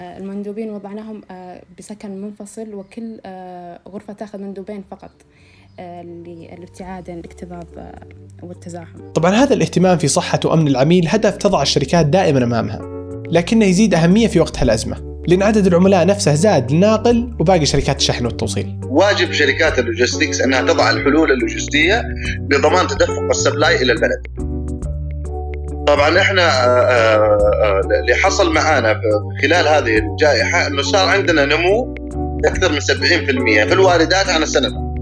المندوبين 0.00 0.70
وضعناهم 0.70 1.20
بسكن 1.78 2.20
منفصل 2.20 2.74
وكل 2.74 3.20
غرفة 3.88 4.12
تأخذ 4.12 4.38
مندوبين 4.38 4.84
فقط 4.90 5.10
لابتعاد 6.58 7.14
الاكتظاظ 7.14 7.64
والتزاحم. 8.42 9.12
طبعا 9.14 9.30
هذا 9.30 9.54
الاهتمام 9.54 9.98
في 9.98 10.08
صحة 10.08 10.40
وأمن 10.44 10.68
العميل 10.68 11.08
هدف 11.08 11.36
تضع 11.36 11.62
الشركات 11.62 12.06
دائما 12.06 12.44
أمامها 12.44 12.80
لكنه 13.30 13.64
يزيد 13.64 13.94
أهمية 13.94 14.26
في 14.28 14.40
وقت 14.40 14.58
هالأزمة 14.58 15.14
لأن 15.28 15.42
عدد 15.42 15.66
العملاء 15.66 16.06
نفسه 16.06 16.34
زاد 16.34 16.72
للناقل 16.72 17.36
وباقي 17.40 17.66
شركات 17.66 17.96
الشحن 17.96 18.26
والتوصيل. 18.26 18.80
واجب 18.82 19.32
شركات 19.32 19.78
ال 19.78 19.84
logistics 19.84 20.40
أنها 20.40 20.62
تضع 20.62 20.90
الحلول 20.90 21.32
اللوجستية 21.32 22.02
لضمان 22.50 22.86
تدفق 22.86 23.22
ال 23.30 23.37
supply 23.37 23.82
إلى 23.82 23.92
البلد. 23.92 24.53
طبعا 25.86 26.20
إحنا 26.20 26.42
آه، 26.42 26.80
آه، 26.80 27.38
آه، 27.64 27.80
اللي 28.00 28.14
حصل 28.14 28.52
معانا 28.52 29.00
خلال 29.42 29.68
هذه 29.68 29.98
الجائحة 29.98 30.66
إنه 30.66 30.82
صار 30.82 31.08
عندنا 31.08 31.44
نمو 31.44 31.94
أكثر 32.44 32.72
من 32.72 32.80
70% 32.80 33.64
في 33.64 33.72
الواردات 33.72 34.28
عن 34.28 34.42
السنة. 34.42 34.94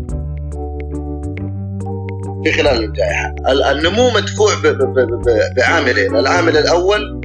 في 2.44 2.52
خلال 2.52 2.84
الجائحة. 2.84 3.34
النمو 3.70 4.10
مدفوع 4.10 4.50
بعاملين. 5.56 6.16
العامل 6.16 6.56
الأول 6.56 7.20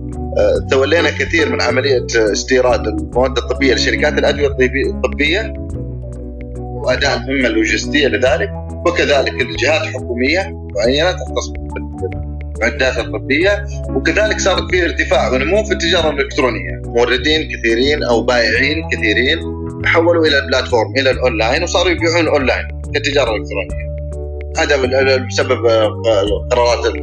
تولينا 0.71 1.09
كثير 1.09 1.49
من 1.49 1.61
عملية 1.61 2.05
استيراد 2.15 2.87
المواد 2.87 3.37
الطبية 3.37 3.73
لشركات 3.73 4.13
الأدوية 4.13 4.47
الطبية 4.47 5.53
وأداء 6.57 7.17
المهمه 7.17 7.47
اللوجستية 7.47 8.07
لذلك 8.07 8.49
وكذلك 8.85 9.41
الجهات 9.41 9.81
الحكومية 9.81 10.53
معينة 10.75 11.11
تختص 11.11 11.51
المعدات 12.57 12.97
الطبية 12.97 13.65
وكذلك 13.95 14.39
صار 14.39 14.67
في 14.71 14.85
ارتفاع 14.85 15.31
ونمو 15.33 15.63
في 15.63 15.71
التجارة 15.73 16.09
الإلكترونية 16.09 16.81
موردين 16.85 17.49
كثيرين 17.51 18.03
أو 18.03 18.21
بائعين 18.21 18.89
كثيرين 18.91 19.39
تحولوا 19.83 20.25
إلى 20.25 20.39
ال 20.39 20.45
platform 20.45 20.93
إلى 20.97 21.11
الأونلاين 21.11 21.63
وصاروا 21.63 21.91
يبيعون 21.91 22.27
أونلاين 22.27 22.67
كتجاره 22.95 23.35
الكترونيه 23.35 23.87
هذا 24.57 25.17
بسبب 25.17 25.67
قرارات 26.51 26.93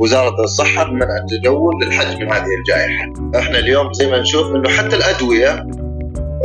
وزارة 0.00 0.44
الصحة 0.44 0.84
بمنع 0.84 1.16
التجول 1.16 1.74
للحد 1.82 2.20
من 2.20 2.32
هذه 2.32 2.46
الجائحة. 2.58 3.12
إحنا 3.36 3.58
اليوم 3.58 3.92
زي 3.92 4.10
ما 4.10 4.20
نشوف 4.20 4.46
إنه 4.46 4.68
حتى 4.68 4.96
الأدوية 4.96 5.66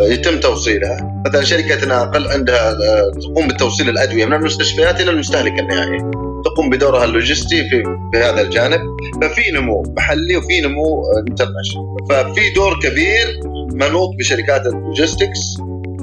يتم 0.01 0.39
توصيلها، 0.39 1.21
مثلا 1.27 1.43
شركه 1.43 1.87
ناقل 1.87 2.27
عندها 2.27 2.75
تقوم 3.21 3.47
بتوصيل 3.47 3.89
الأدوية 3.89 4.25
من 4.25 4.33
المستشفيات 4.33 5.01
إلى 5.01 5.11
المستهلك 5.11 5.59
النهائي. 5.59 6.28
تقوم 6.45 6.69
بدورها 6.69 7.05
اللوجستي 7.05 7.69
في 7.69 7.83
بهذا 8.13 8.41
الجانب. 8.41 8.79
ففي 9.21 9.51
نمو 9.51 9.83
محلي 9.97 10.37
وفي 10.37 10.61
نمو 10.61 11.03
international 11.17 11.97
ففي 12.09 12.53
دور 12.55 12.79
كبير 12.79 13.39
منوط 13.73 14.09
بشركات 14.19 14.65
ال 14.65 14.74
logistics. 14.74 15.57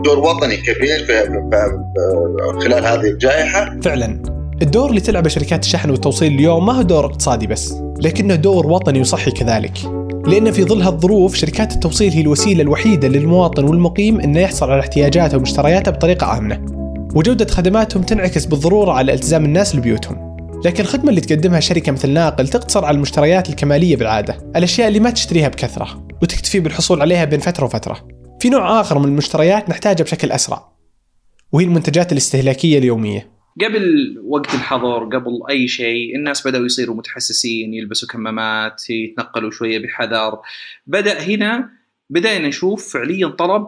دور 0.05 0.19
وطني 0.19 0.57
كبير 0.57 0.99
في 0.99 1.43
خلال 2.65 2.87
هذه 2.87 3.11
الجائحة. 3.11 3.81
فعلا. 3.83 4.23
الدور 4.63 4.91
اللي 4.91 5.01
تلعبه 5.01 5.29
شركات 5.29 5.65
الشحن 5.65 5.91
والتوصيل 5.91 6.33
اليوم 6.33 6.67
ما 6.67 6.73
هو 6.73 6.83
دور 6.83 7.05
اقتصادي 7.05 7.47
بس 7.47 7.75
لكنه 8.01 8.35
دور 8.35 8.67
وطني 8.67 9.01
وصحي 9.01 9.31
كذلك. 9.31 9.79
لأن 10.27 10.51
في 10.51 10.65
ظل 10.65 10.83
هالظروف 10.83 11.35
شركات 11.35 11.73
التوصيل 11.73 12.13
هي 12.13 12.21
الوسيلة 12.21 12.63
الوحيدة 12.63 13.09
للمواطن 13.09 13.65
والمقيم 13.65 14.21
أنه 14.21 14.41
يحصل 14.41 14.71
على 14.71 14.81
احتياجاته 14.81 15.37
ومشترياته 15.37 15.91
بطريقة 15.91 16.39
آمنة. 16.39 16.76
وجودة 17.17 17.47
خدماتهم 17.47 18.03
تنعكس 18.03 18.45
بالضرورة 18.45 18.93
على 18.93 19.15
التزام 19.15 19.45
الناس 19.45 19.77
لبيوتهم. 19.77 20.37
لكن 20.65 20.83
الخدمة 20.83 21.11
اللي 21.11 21.21
تقدمها 21.21 21.61
شركة 21.61 21.93
مثل 21.93 22.11
ناقل 22.11 22.49
تقتصر 22.49 22.85
على 22.85 22.95
المشتريات 22.95 23.49
الكمالية 23.49 23.97
بالعادة 23.97 24.53
الأشياء 24.57 24.89
اللي 24.89 25.01
ما 25.01 25.11
تشتريها 25.11 25.49
بكثرة 25.49 26.09
وتكتفي 26.23 26.61
بالحصول 26.61 27.01
عليها 27.01 27.25
بين 27.25 27.41
فترة 27.41 27.65
وفترة. 27.65 28.09
في 28.41 28.49
نوع 28.49 28.81
آخر 28.81 28.99
من 28.99 29.05
المشتريات 29.05 29.71
نحتاجها 29.71 30.05
بشكل 30.05 30.31
أسرع 30.31 30.73
وهي 31.53 31.65
المنتجات 31.65 32.13
الاستهلاكية 32.13 32.79
اليومية. 32.79 33.31
قبل 33.65 34.17
وقت 34.25 34.55
الحظر 34.55 35.05
قبل 35.05 35.41
أي 35.51 35.69
شيء 35.69 36.17
الناس 36.17 36.47
بدأوا 36.47 36.67
يصيروا 36.67 36.97
متحسسين 36.97 37.75
يلبسوا 37.75 38.09
كمامات 38.09 38.91
يتنقلوا 38.91 39.51
شوية 39.51 39.79
بحذر. 39.79 40.39
بدأ 40.87 41.21
هنا 41.21 41.71
بدأنا 42.11 42.49
نشوف 42.49 42.93
فعليا 42.93 43.29
طلب 43.29 43.67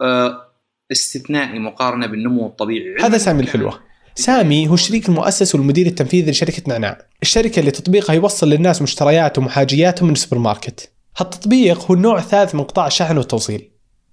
آه، 0.00 0.51
استثنائي 0.92 1.58
مقارنة 1.58 2.06
بالنمو 2.06 2.46
الطبيعي. 2.46 2.96
هذا 3.00 3.18
سامي 3.18 3.42
الحلوة. 3.42 3.80
سامي 4.14 4.68
هو 4.68 4.74
الشريك 4.74 5.08
المؤسس 5.08 5.54
والمدير 5.54 5.86
التنفيذي 5.86 6.30
لشركة 6.30 6.62
نعناع. 6.66 6.98
الشركة 7.22 7.60
اللي 7.60 7.70
تطبيقها 7.70 8.14
يوصل 8.14 8.48
للناس 8.48 8.82
مشترياتهم 8.82 9.46
وحاجياتهم 9.46 10.08
من 10.08 10.12
السوبر 10.12 10.38
ماركت 10.38 10.92
هالتطبيق 11.16 11.84
هو 11.90 11.94
النوع 11.94 12.18
الثالث 12.18 12.54
من 12.54 12.62
قطاع 12.62 12.86
الشحن 12.86 13.16
والتوصيل 13.16 13.70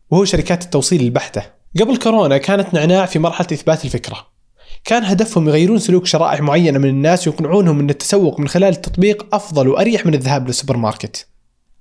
وهو 0.09 0.25
شركات 0.25 0.63
التوصيل 0.63 1.01
البحتة. 1.01 1.43
قبل 1.79 1.98
كورونا 1.98 2.38
كانت 2.38 2.74
نعناع 2.74 3.05
في 3.05 3.19
مرحلة 3.19 3.48
إثبات 3.51 3.86
الفكرة. 3.86 4.27
كان 4.86 5.03
هدفهم 5.03 5.48
يغيرون 5.48 5.79
سلوك 5.79 6.05
شرائح 6.05 6.41
معينة 6.41 6.79
من 6.79 6.89
الناس 6.89 7.27
ويقنعونهم 7.27 7.79
أن 7.79 7.89
التسوق 7.89 8.39
من 8.39 8.48
خلال 8.48 8.74
التطبيق 8.74 9.36
أفضل 9.36 9.67
وأريح 9.67 10.05
من 10.05 10.13
الذهاب 10.13 10.48
للسوبر 10.48 10.77
ماركت 10.77 11.27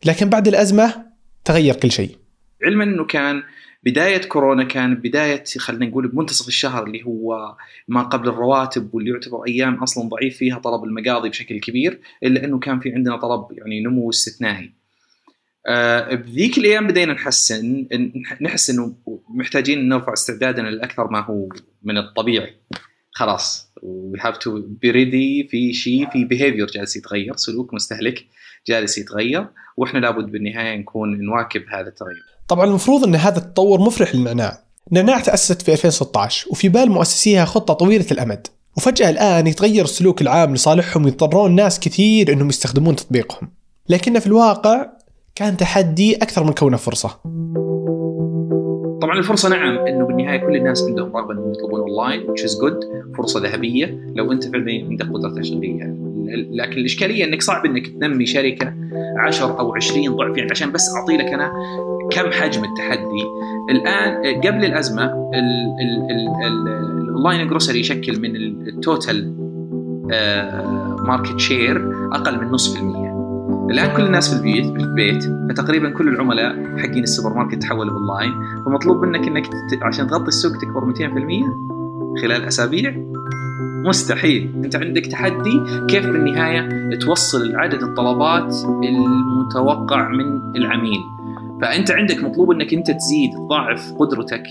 لكن 0.04 0.28
بعد 0.28 0.48
الأزمة 0.48 0.94
تغير 1.44 1.74
كل 1.74 1.90
شيء. 1.90 2.16
علما 2.64 2.84
إنه 2.84 3.06
كان 3.06 3.42
بداية 3.88 4.28
كورونا 4.28 4.64
كان 4.64 4.94
بداية 4.94 5.44
خلينا 5.58 5.86
نقول 5.86 6.08
بمنتصف 6.08 6.48
الشهر 6.48 6.86
اللي 6.86 7.02
هو 7.04 7.56
ما 7.88 8.02
قبل 8.02 8.28
الرواتب 8.28 8.94
واللي 8.94 9.10
يعتبر 9.10 9.44
أيام 9.46 9.74
أصلا 9.74 10.08
ضعيف 10.08 10.36
فيها 10.36 10.58
طلب 10.58 10.84
المقاضي 10.84 11.28
بشكل 11.28 11.60
كبير 11.60 12.00
إلا 12.22 12.44
إنه 12.44 12.58
كان 12.58 12.80
في 12.80 12.92
عندنا 12.92 13.16
طلب 13.16 13.46
يعني 13.52 13.80
نمو 13.80 14.10
استثنائي. 14.10 14.72
آه، 15.66 16.14
بذيك 16.14 16.58
الأيام 16.58 16.86
بدينا 16.86 17.12
نحسن 17.12 17.86
نحس 18.40 18.70
إنه 18.70 18.94
محتاجين 19.28 19.88
نرفع 19.88 20.12
استعدادنا 20.12 20.68
لأكثر 20.68 21.10
ما 21.10 21.20
هو 21.20 21.48
من 21.82 21.98
الطبيعي. 21.98 22.54
خلاص 23.12 23.72
we 23.82 24.18
have 24.20 24.36
to 24.36 24.60
be 24.60 24.90
ready 24.90 25.48
في 25.50 25.72
شيء 25.72 26.10
في 26.10 26.24
behavior 26.24 26.66
جالس 26.66 26.96
يتغير 26.96 27.36
سلوك 27.36 27.74
مستهلك 27.74 28.26
جالس 28.66 28.98
يتغير 28.98 29.46
وإحنا 29.76 29.98
لابد 29.98 30.32
بالنهاية 30.32 30.76
نكون 30.76 31.20
نواكب 31.20 31.64
هذا 31.68 31.88
التغير. 31.88 32.37
طبعا 32.48 32.64
المفروض 32.66 33.04
أن 33.04 33.14
هذا 33.14 33.38
التطور 33.38 33.80
مفرح 33.80 34.14
للنعناع 34.14 34.58
نعناع 34.90 35.20
تأسست 35.20 35.62
في 35.62 35.72
2016 35.72 36.48
وفي 36.50 36.68
بال 36.68 36.90
مؤسسيها 36.90 37.44
خطة 37.44 37.74
طويلة 37.74 38.06
الأمد. 38.12 38.46
وفجأة 38.76 39.10
الآن 39.10 39.46
يتغير 39.46 39.84
السلوك 39.84 40.22
العام 40.22 40.54
لصالحهم 40.54 41.04
ويضطرون 41.04 41.54
ناس 41.54 41.80
كثير 41.80 42.32
أنهم 42.32 42.48
يستخدمون 42.48 42.96
تطبيقهم. 42.96 43.50
لكن 43.88 44.18
في 44.18 44.26
الواقع 44.26 44.86
كان 45.34 45.56
تحدي 45.56 46.16
أكثر 46.16 46.44
من 46.44 46.52
كونه 46.52 46.76
فرصة. 46.76 47.08
طبعا 49.02 49.18
الفرصة 49.18 49.48
نعم 49.48 49.78
إنه 49.78 50.06
بالنهاية 50.06 50.38
كل 50.38 50.56
الناس 50.56 50.82
عندهم 50.82 51.16
رغبة 51.16 51.32
إنهم 51.32 51.52
يطلبون 51.52 51.80
اونلاين 51.80 52.26
which 52.26 52.40
is 52.40 52.52
good 52.52 53.16
فرصة 53.16 53.40
ذهبية 53.40 54.12
لو 54.14 54.32
أنت 54.32 54.44
فعلا 54.44 54.72
عندك 54.90 55.06
قدرة 55.06 55.40
تشغيلية. 55.40 56.07
لكن 56.50 56.78
الإشكالية 56.78 57.24
إنك 57.24 57.42
صعب 57.42 57.66
إنك 57.66 57.86
تنمي 57.86 58.26
شركة 58.26 58.74
10 59.18 59.60
أو 59.60 59.74
20 59.74 60.16
ضعف 60.16 60.36
يعني 60.36 60.50
عشان 60.50 60.72
بس 60.72 60.94
أعطي 60.96 61.16
لك 61.16 61.26
أنا 61.32 61.52
كم 62.10 62.30
حجم 62.30 62.64
التحدي. 62.64 63.24
الآن 63.70 64.40
قبل 64.40 64.64
الأزمة 64.64 65.12
ال 66.44 66.59
online 66.59 67.48
grocery 67.48 67.80
يشكل 67.80 68.20
من 68.20 68.36
ال 68.68 68.79
total 68.79 69.34
market 71.06 71.38
share 71.38 71.92
أقل 72.12 72.40
من 72.44 72.50
نصف 72.50 72.80
المية. 72.80 73.18
الآن 73.70 73.96
كل 73.96 74.02
الناس 74.02 74.34
في 74.34 74.36
البيت 74.36 74.66
في 74.66 74.82
البيت 74.82 75.24
فتقريبا 75.50 75.90
كل 75.90 76.08
العملاء 76.08 76.78
حقين 76.78 77.02
السوبر 77.02 77.34
ماركت 77.34 77.62
تحولوا 77.62 77.94
اونلاين 77.94 78.32
فمطلوب 78.66 79.04
منك 79.04 79.28
إنك 79.28 79.46
عشان 79.82 80.06
تغطي 80.06 80.28
السوق 80.28 80.52
تكبر 80.52 80.94
200% 80.94 82.22
خلال 82.22 82.44
أسابيع. 82.44 83.04
مستحيل. 83.88 84.52
انت 84.64 84.76
عندك 84.76 85.06
تحدي 85.06 85.60
كيف 85.88 86.06
بالنهاية 86.06 86.98
توصل 86.98 87.56
عدد 87.56 87.82
الطلبات 87.82 88.54
المتوقع 88.84 90.08
من 90.08 90.56
العميل. 90.56 91.00
فأنت 91.62 91.90
عندك 91.90 92.16
مطلوب 92.24 92.50
إنك 92.50 92.74
أنت 92.74 92.90
تزيد 92.90 93.30
تضاعف 93.30 93.92
قدرتك. 93.92 94.42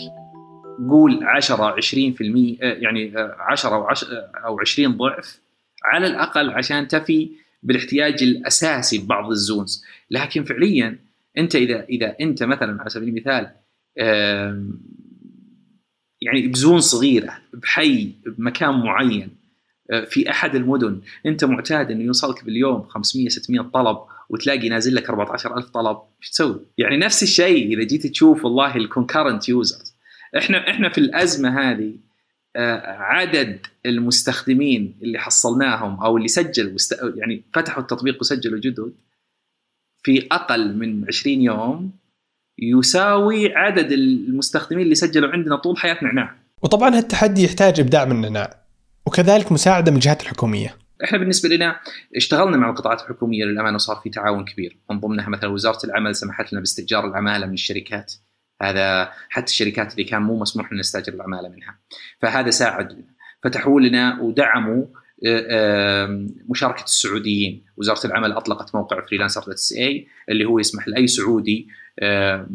قول 0.90 1.24
10 1.24 1.76
20% 1.76 2.58
آه، 2.62 2.74
يعني 2.74 3.18
آه، 3.18 3.36
10 3.40 3.76
أو 3.76 3.84
10 3.84 4.08
أو 4.46 4.60
20 4.60 4.98
ضعف 4.98 5.40
على 5.86 6.08
الأقل 6.08 6.50
عشان 6.50 6.88
تفي 6.88 7.32
بالاحتياج 7.64 8.24
الأساسي 8.24 8.98
ببعض 8.98 9.30
الزونز. 9.30 9.84
لكن 10.12 10.44
فعليا 10.44 11.00
أنت 11.38 11.56
إذا 11.56 11.84
إذا 11.84 12.16
أنت 12.22 12.44
مثلا 12.44 12.82
على 12.82 12.90
سبيل 12.90 13.10
المثال 13.10 13.52
يعني 16.22 16.48
ب 16.48 16.54
zone 16.54 16.80
صغيره 16.80 17.38
بحي 17.54 18.12
بمكان 18.26 18.80
معين 18.80 19.30
آه، 19.92 20.06
في 20.06 20.30
أحد 20.30 20.56
المدن 20.56 21.02
أنت 21.26 21.44
معتاد 21.44 21.92
إنه 21.92 22.04
يوصلك 22.04 22.44
باليوم 22.44 22.84
500 22.88 23.30
600 23.30 23.62
طلب 23.62 23.98
وتلاقي 24.30 24.70
نازل 24.70 24.96
لك 24.96 25.10
14000 25.10 25.70
طلب 25.70 25.98
إيش 26.22 26.30
تسوي؟ 26.30 26.60
يعني 26.78 26.98
نفس 26.98 27.24
الشيء 27.24 27.74
إذا 27.74 27.84
جيت 27.84 28.08
تشوف 28.08 28.46
والله 28.46 28.76
ال 28.76 28.83
concurrent 28.83 29.50
users 29.50 29.96
إحنا 30.38 30.70
إحنا 30.70 30.90
في 30.90 30.98
الأزمة 30.98 31.60
هذه 31.60 31.94
آه، 32.56 32.92
عدد 32.92 33.60
المستخدمين 33.86 35.00
اللي 35.02 35.20
حصلناهم 35.20 36.04
أو 36.04 36.18
اللي 36.18 36.28
سجلوا 36.28 36.78
يعني 37.16 37.44
فتحوا 37.54 37.82
التطبيق 37.82 38.18
وسجلوا 38.20 38.60
جدد 38.60 38.94
في 40.04 40.28
أقل 40.32 40.78
من 40.78 41.06
20 41.08 41.42
يوم 41.42 41.92
يساوي 42.60 43.56
عدد 43.56 43.92
المستخدمين 43.92 44.84
اللي 44.84 44.96
سجلوا 44.96 45.32
عندنا 45.32 45.56
طول 45.56 45.78
حياة 45.78 45.98
نعناع. 46.02 46.36
وطبعا 46.64 46.98
هالتحدي 46.98 47.44
يحتاج 47.44 47.80
إبداع 47.80 48.06
من 48.06 48.12
النعناع 48.12 48.62
وكذلك 49.06 49.52
مساعدة 49.52 49.92
من 49.92 49.98
الجهات 49.98 50.22
الحكومية. 50.22 50.76
إحنا 51.04 51.18
بالنسبة 51.18 51.50
لنا 51.50 51.80
اشتغلنا 52.16 52.58
مع 52.58 52.70
القطاعات 52.70 53.02
الحكومية 53.02 53.46
للأمانة 53.46 53.76
وصار 53.76 53.96
في 53.96 54.10
تعاون 54.10 54.46
كبير. 54.46 54.78
من 54.92 55.00
ضمنها 55.00 55.30
مثلا 55.30 55.50
وزارة 55.50 55.86
العمل 55.86 56.16
سمحت 56.16 56.54
لنا 56.54 56.62
باستئجار 56.62 57.08
العمالة 57.08 57.46
من 57.46 57.54
الشركات. 57.54 58.14
هذا 58.62 59.12
حتى 59.30 59.52
الشركات 59.52 59.92
اللي 59.92 60.04
كان 60.04 60.22
مو 60.22 60.40
مسموح 60.40 60.72
لنا 60.72 60.80
نستأجر 60.80 61.14
العمالة 61.14 61.50
منها. 61.50 61.80
فهذا 62.22 62.50
ساعد 62.50 62.92
لنا 62.92 63.18
فتحوا 63.44 63.82
لنا 63.82 64.22
ودعموا 64.22 64.86
مشاركة 66.50 66.84
السعوديين. 66.84 67.64
وزارة 67.78 68.08
العمل 68.08 68.32
أطلقت 68.32 68.76
موقع 68.76 69.06
freelancer 69.06 69.42
dot 69.42 69.56
إي 69.78 70.08
اللي 70.30 70.46
هو 70.46 70.60
يسمح 70.60 70.88
لأي 70.88 71.08
سعودي 71.08 71.68
آه، 72.00 72.48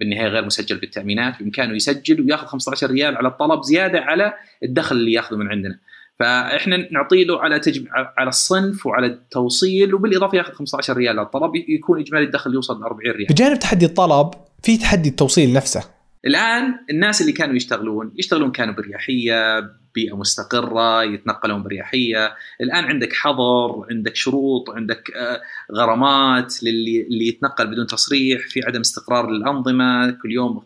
بالنهاية 0.00 0.28
غير 0.28 0.44
مسجل 0.44 0.76
بالتأمينات. 0.76 1.42
بإمكانه 1.42 1.74
يسجل 1.74 2.20
ويأخذ 2.20 2.46
15 2.46 2.90
ريال 2.90 3.16
على 3.16 3.28
الطلب 3.28 3.62
زيادة 3.62 4.00
على 4.00 4.32
الدخل 4.62 4.96
اللي 4.96 5.12
يأخذه 5.12 5.36
من 5.36 5.48
عندنا. 5.48 5.78
فإحنا 6.18 6.92
نعطي 6.92 7.24
له 7.24 7.40
على 7.40 7.58
تجم... 7.58 7.84
على 7.92 8.28
الصنف 8.28 8.86
وعلى 8.86 9.06
التوصيل 9.06 9.94
وبالإضافة 9.94 10.38
يأخذ 10.38 10.52
15 10.52 10.96
ريال 10.96 11.18
على 11.18 11.26
الطلب. 11.26 11.56
يكون 11.56 12.00
إجمالي 12.00 12.24
الدخل 12.24 12.54
يوصل 12.54 12.80
ل 12.80 12.84
40 12.84 13.16
ريال. 13.16 13.26
بجانب 13.30 13.58
تحدي 13.58 13.86
الطلب 13.86 14.30
في 14.62 14.76
تحدي 14.76 15.08
التوصيل 15.08 15.52
نفسه. 15.52 15.84
الآن 16.26 16.74
الناس 16.90 17.20
اللي 17.20 17.32
كانوا 17.32 17.56
يشتغلون 17.56 18.12
يشتغلون 18.18 18.52
كانوا 18.52 18.74
برياحيه 18.74 19.70
بيئة 19.94 20.16
مستقرة 20.16 21.02
يتنقلون 21.04 21.62
برياحية. 21.62 22.34
الآن 22.60 22.84
عندك 22.84 23.12
حظر 23.12 23.86
عندك 23.90 24.16
شروط 24.16 24.70
عندك 24.70 25.10
آه، 25.16 25.40
غرامات 25.76 26.62
للي 26.62 27.28
يتنقل 27.28 27.66
بدون 27.66 27.86
تصريح 27.86 28.40
في 28.48 28.62
عدم 28.66 28.80
استقرار 28.80 29.30
للأنظمة. 29.30 30.10
كل 30.10 30.32
يوم 30.32 30.62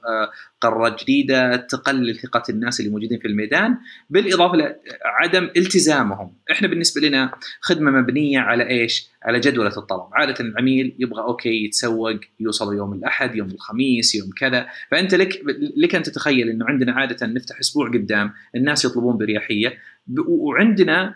قرارات 0.65 1.03
جديده 1.03 1.57
تقلل 1.57 2.17
ثقة 2.17 2.43
الناس 2.49 2.81
اللي 2.81 2.91
موجودين 2.91 3.19
في 3.19 3.29
الميدان 3.29 3.77
بالإضافة 4.11 4.57
لعدم 4.57 5.51
التزامهم. 5.57 6.33
إحنا 6.51 6.69
بالنسبة 6.69 7.09
لنا 7.09 7.33
خدمة 7.61 7.91
مبنية 7.91 8.39
على 8.39 8.69
إيش؟ 8.69 9.09
على 9.23 9.41
جدولة 9.41 9.77
الطلب. 9.77 10.09
عادة 10.13 10.35
العميل 10.41 10.97
يبغى 10.99 11.23
أوكي 11.23 11.65
يتسوق 11.65 12.21
يوصل 12.41 12.75
يوم 12.75 12.93
الأحد 12.93 13.35
يوم 13.35 13.49
الخميس 13.49 14.15
يوم 14.15 14.31
كذا. 14.37 14.67
فأنت 14.91 15.15
لك 15.15 15.43
لك 15.77 15.95
أن 15.95 16.03
تتخيل 16.03 16.49
إنه 16.49 16.67
عندنا 16.67 16.93
عادة 16.93 17.27
نفتح 17.27 17.59
أسبوع 17.59 17.89
قدام 17.89 18.33
الناس 18.57 18.85
يطلبون 18.85 19.17
برياحية 19.17 19.79
وعندنا 20.29 21.15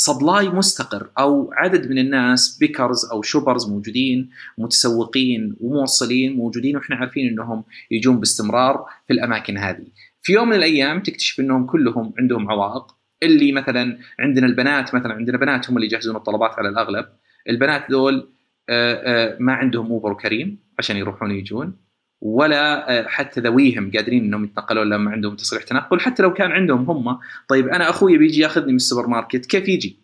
supply 0.00 0.48
مستقر 0.48 1.10
أو 1.18 1.52
عدد 1.52 1.90
من 1.90 1.98
الناس 1.98 2.58
pickers 2.60 3.04
أو 3.12 3.22
shoppers 3.22 3.70
موجودين 3.70 4.30
متسوقين 4.58 5.56
وموصلين 5.60 6.36
موجودين 6.36 6.76
وإحنا 6.76 6.96
عارفين 6.96 7.28
إنهم 7.28 7.64
يجون 7.90 8.20
باستمرار 8.20 8.86
في 9.06 9.12
الأماكن 9.12 9.58
هذه. 9.58 9.86
في 10.22 10.32
يوم 10.32 10.48
من 10.48 10.56
الأيام 10.56 11.02
تكتشف 11.02 11.40
إنهم 11.40 11.66
كلهم 11.66 12.14
عندهم 12.18 12.50
عوائق 12.50 12.86
اللي 13.22 13.52
مثلا 13.52 13.98
عندنا 14.18 14.46
البنات 14.46 14.94
مثلا 14.94 15.14
عندنا 15.14 15.38
بنات 15.38 15.70
هم 15.70 15.76
اللي 15.76 15.86
يجهزون 15.86 16.16
الطلبات 16.16 16.50
على 16.58 16.68
الأغلب 16.68 17.06
البنات 17.48 17.90
دول 17.90 18.28
آه، 18.68 18.94
آه، 18.94 19.36
ما 19.40 19.52
عندهم 19.52 19.86
اوبر 19.86 20.12
وكريم 20.12 20.58
عشان 20.78 20.96
يروحون 20.96 21.30
ويجون 21.30 21.76
ولا 22.20 22.90
آه، 22.98 23.08
حتى 23.08 23.40
ذويهم 23.40 23.90
قادرين 23.94 24.24
إنهم 24.24 24.44
يتنقلون 24.44 24.88
لما 24.88 25.10
عندهم 25.10 25.36
تصريح 25.36 25.62
تنقل 25.62 26.00
حتى 26.00 26.22
لو 26.22 26.32
كان 26.32 26.52
عندهم 26.52 26.90
هم 26.90 27.18
طيب 27.48 27.68
أنا 27.68 27.90
أخوي 27.90 28.18
بيجي 28.18 28.40
ياخذني 28.40 28.70
من 28.70 28.76
السوبر 28.76 29.06
ماركت 29.06 29.46
كيف 29.46 29.68
يجي؟ 29.68 29.98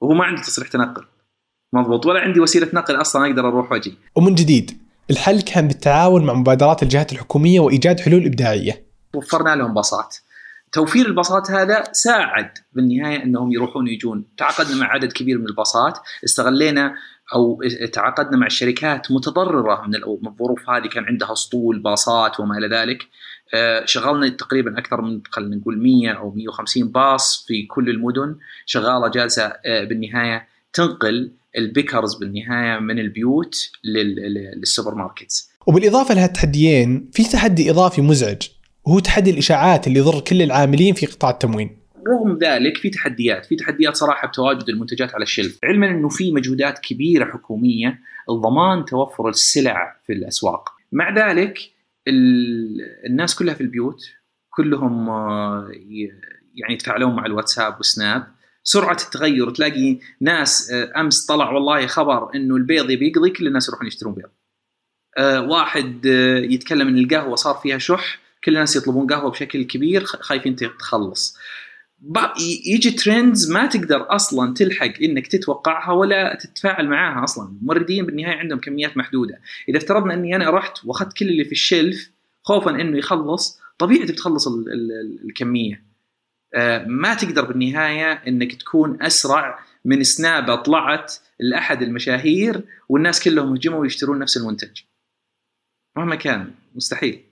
وهو 0.00 0.14
ما 0.14 0.24
عنده 0.24 0.42
تصريح 0.42 0.68
تنقل. 0.68 1.04
مضبوط. 1.72 2.06
ولا 2.06 2.20
عندي 2.20 2.40
وسيلة 2.40 2.68
نقل 2.74 3.00
أصلا 3.00 3.26
أقدر 3.26 3.48
أروح 3.48 3.72
وأجي. 3.72 3.94
ومن 4.16 4.34
جديد 4.34 4.78
الحل 5.10 5.40
كان 5.40 5.68
بالتعاون 5.68 6.26
مع 6.26 6.34
مبادرات 6.34 6.82
الجهات 6.82 7.12
الحكومية 7.12 7.60
وإيجاد 7.60 8.00
حلول 8.00 8.24
إبداعية. 8.26 8.86
وفرنا 9.14 9.56
لهم 9.56 9.74
باصات. 9.74 10.16
توفير 10.72 11.06
الباصات 11.06 11.50
هذا 11.50 11.84
ساعد 11.92 12.50
بالنهاية 12.72 13.22
إنهم 13.22 13.52
يروحون 13.52 13.84
ويجون. 13.84 14.24
تعاقدنا 14.36 14.76
مع 14.76 14.86
عدد 14.86 15.12
كبير 15.12 15.38
من 15.38 15.46
الباصات. 15.46 15.98
استغلينا 16.24 16.94
أو 17.34 17.62
تعاقدنا 17.92 18.36
مع 18.36 18.46
الشركات 18.46 19.12
متضررة 19.12 19.86
من 19.86 19.94
الظروف 20.26 20.70
هذه 20.70 20.86
كان 20.86 21.04
عندها 21.04 21.32
أسطول 21.32 21.78
باصات 21.78 22.40
وما 22.40 22.58
إلى 22.58 22.76
ذلك. 22.76 23.06
آه، 23.54 23.84
شغلنا 23.84 24.28
تقريبا 24.28 24.78
أكثر 24.78 25.00
من 25.00 25.20
خلينا 25.30 25.56
نقول 25.56 25.78
100 25.78 26.10
أو 26.10 26.30
150 26.30 26.88
باص 26.88 27.44
في 27.48 27.66
كل 27.66 27.90
المدن. 27.90 28.36
شغالة 28.66 29.08
جالسة 29.08 29.42
آه، 29.44 29.84
بالنهاية 29.84 30.48
تنقل 30.72 31.32
ال 31.56 31.63
pickers 31.63 32.14
بالنهاية 32.14 32.78
من 32.78 32.98
البيوت 32.98 33.70
لل 33.84 34.94
supermarkets 34.94 35.50
وبالإضافة 35.66 36.14
لهالتحديين 36.14 37.10
في 37.12 37.24
تحدي 37.24 37.70
إضافي 37.70 38.02
مزعج 38.02 38.42
وهو 38.84 38.98
تحدي 38.98 39.30
الإشاعات 39.30 39.86
اللي 39.86 39.98
يضر 39.98 40.20
كل 40.20 40.42
العاملين 40.42 40.94
في 40.94 41.06
قطاع 41.06 41.30
التموين. 41.30 41.77
رغم 42.06 42.38
ذلك 42.38 42.76
في 42.76 42.90
تحديات 42.90 43.46
في 43.46 43.56
تحديات 43.56 43.96
صراحة 43.96 44.28
بتواجد 44.28 44.68
المنتجات 44.68 45.14
على 45.14 45.22
ال 45.22 45.27
shelf. 45.27 45.58
علما 45.64 45.90
إنه 45.90 46.08
في 46.08 46.32
مجهودات 46.32 46.78
كبيرة 46.78 47.24
حكومية 47.24 48.00
لضمان 48.30 48.84
توفر 48.84 49.28
السلع 49.28 49.96
في 50.06 50.12
الأسواق. 50.12 50.68
مع 50.92 51.14
ذلك 51.14 51.58
الناس 53.06 53.34
كلها 53.34 53.54
في 53.54 53.60
البيوت 53.60 54.00
كلهم 54.50 55.08
آه، 55.10 55.68
يعني 56.54 56.74
يتفاعلون 56.74 57.16
مع 57.16 57.26
الواتساب 57.26 57.80
وسناب. 57.80 58.26
سرعة 58.62 58.96
التغير 59.06 59.50
تلاقي 59.50 59.98
ناس 60.20 60.70
آه، 60.70 61.00
أمس 61.00 61.26
طلع 61.26 61.50
والله 61.50 61.86
خبر 61.86 62.34
إنه 62.34 62.56
البيض 62.56 62.90
يبي 62.90 63.08
يقضي 63.08 63.30
كل 63.30 63.46
الناس 63.46 63.68
يروحون 63.68 63.86
يشترون 63.86 64.14
بيض. 64.14 64.30
آه، 65.18 65.40
واحد 65.40 66.04
يتكلم 66.50 66.88
إن 66.88 66.98
القهوة 66.98 67.36
صار 67.36 67.54
فيها 67.54 67.78
شح 67.78 68.18
كل 68.44 68.52
الناس 68.52 68.76
يطلبون 68.76 69.06
قهوة 69.06 69.30
بشكل 69.30 69.62
كبير 69.62 70.04
خايفين 70.04 70.56
تخلص. 70.56 71.38
يجي 72.66 72.90
ترندز 72.90 73.50
ما 73.50 73.66
تقدر 73.66 74.14
أصلا 74.14 74.54
تلحق 74.54 74.92
إنك 75.02 75.26
تتوقعها 75.26 75.92
ولا 75.92 76.38
تتفاعل 76.40 76.88
معاها 76.88 77.24
أصلا. 77.24 77.48
الموردين 77.60 78.06
بالنهاية 78.06 78.36
عندهم 78.36 78.58
كميات 78.58 78.96
محدودة. 78.96 79.40
إذا 79.68 79.78
افترضنا 79.78 80.14
إني 80.14 80.36
أنا 80.36 80.50
رحت 80.50 80.84
وأخذت 80.84 81.12
كل 81.12 81.28
اللي 81.28 81.44
في 81.44 81.52
الشلف 81.52 82.10
خوفا 82.42 82.70
إنه 82.70 82.98
يخلص 82.98 83.60
طبيعي 83.78 84.06
بتخلص 84.06 84.48
الكمية. 85.24 85.84
آه، 86.54 86.84
ما 86.84 87.14
تقدر 87.14 87.44
بالنهاية 87.44 88.12
إنك 88.12 88.54
تكون 88.54 89.02
أسرع 89.02 89.58
من 89.84 90.04
سنابة 90.04 90.54
طلعت 90.54 91.14
لأحد 91.40 91.82
المشاهير 91.82 92.64
والناس 92.88 93.24
كلهم 93.24 93.54
هجموا 93.54 93.78
ويشترون 93.78 94.18
نفس 94.18 94.36
المنتج. 94.36 94.80
مهما 95.96 96.14
كان 96.14 96.50
مستحيل. 96.74 97.24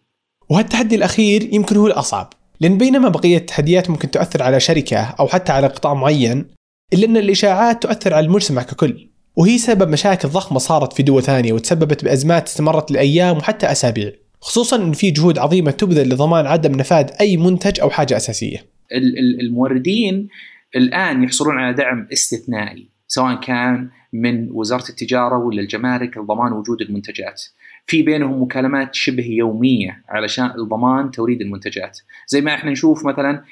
وهالتحدي 0.50 0.94
الأخير 0.94 1.54
يمكن 1.54 1.76
هو 1.76 1.86
الأصعب. 1.86 2.32
لأن 2.60 2.78
بينما 2.78 3.08
بقية 3.08 3.36
التحديات 3.36 3.90
ممكن 3.90 4.10
تؤثر 4.10 4.42
على 4.42 4.60
شركة 4.60 4.98
أو 4.98 5.28
حتى 5.28 5.52
على 5.52 5.66
قطاع 5.66 5.94
معين 5.94 6.46
إلا 6.92 7.06
أن 7.06 7.16
الإشاعات 7.16 7.82
تؤثر 7.82 8.14
على 8.14 8.26
المجتمع 8.26 8.62
ككل. 8.62 9.08
وهي 9.36 9.58
سبب 9.58 9.88
مشاكل 9.88 10.28
ضخمة 10.28 10.58
صارت 10.58 10.92
في 10.92 11.02
دول 11.02 11.22
ثانية 11.22 11.52
وتسببت 11.52 12.04
بأزمات 12.04 12.46
استمرت 12.46 12.90
لأيام 12.90 13.36
وحتى 13.36 13.72
أسابيع 13.72 14.12
خصوصا 14.40 14.76
أن 14.76 14.92
في 14.92 15.10
جهود 15.10 15.38
عظيمة 15.38 15.70
تبذل 15.70 16.08
لضمان 16.08 16.46
عدم 16.46 16.72
نفاذ 16.72 17.06
أي 17.20 17.36
منتج 17.36 17.80
أو 17.80 17.90
حاجة 17.90 18.16
أساسية. 18.16 18.66
الموردين 19.40 20.28
الآن 20.76 21.22
يحصلون 21.24 21.58
على 21.58 21.74
دعم 21.74 22.08
استثنائي 22.12 22.88
سواء 23.08 23.40
كان 23.40 23.90
من 24.12 24.50
وزارة 24.50 24.88
التجارة 24.88 25.38
ولا 25.38 25.60
الجمارك 25.60 26.18
لضمان 26.18 26.52
وجود 26.52 26.80
المنتجات. 26.80 27.42
في 27.86 28.02
بينهم 28.02 28.42
مكالمات 28.42 28.94
شبه 28.94 29.26
يومية 29.26 30.04
علشان 30.08 30.48
ضمان 30.48 31.10
توريد 31.10 31.40
المنتجات 31.40 31.98
زي 32.26 32.40
ما 32.40 32.54
إحنا 32.54 32.70
نشوف 32.70 33.06
مثلا 33.06 33.44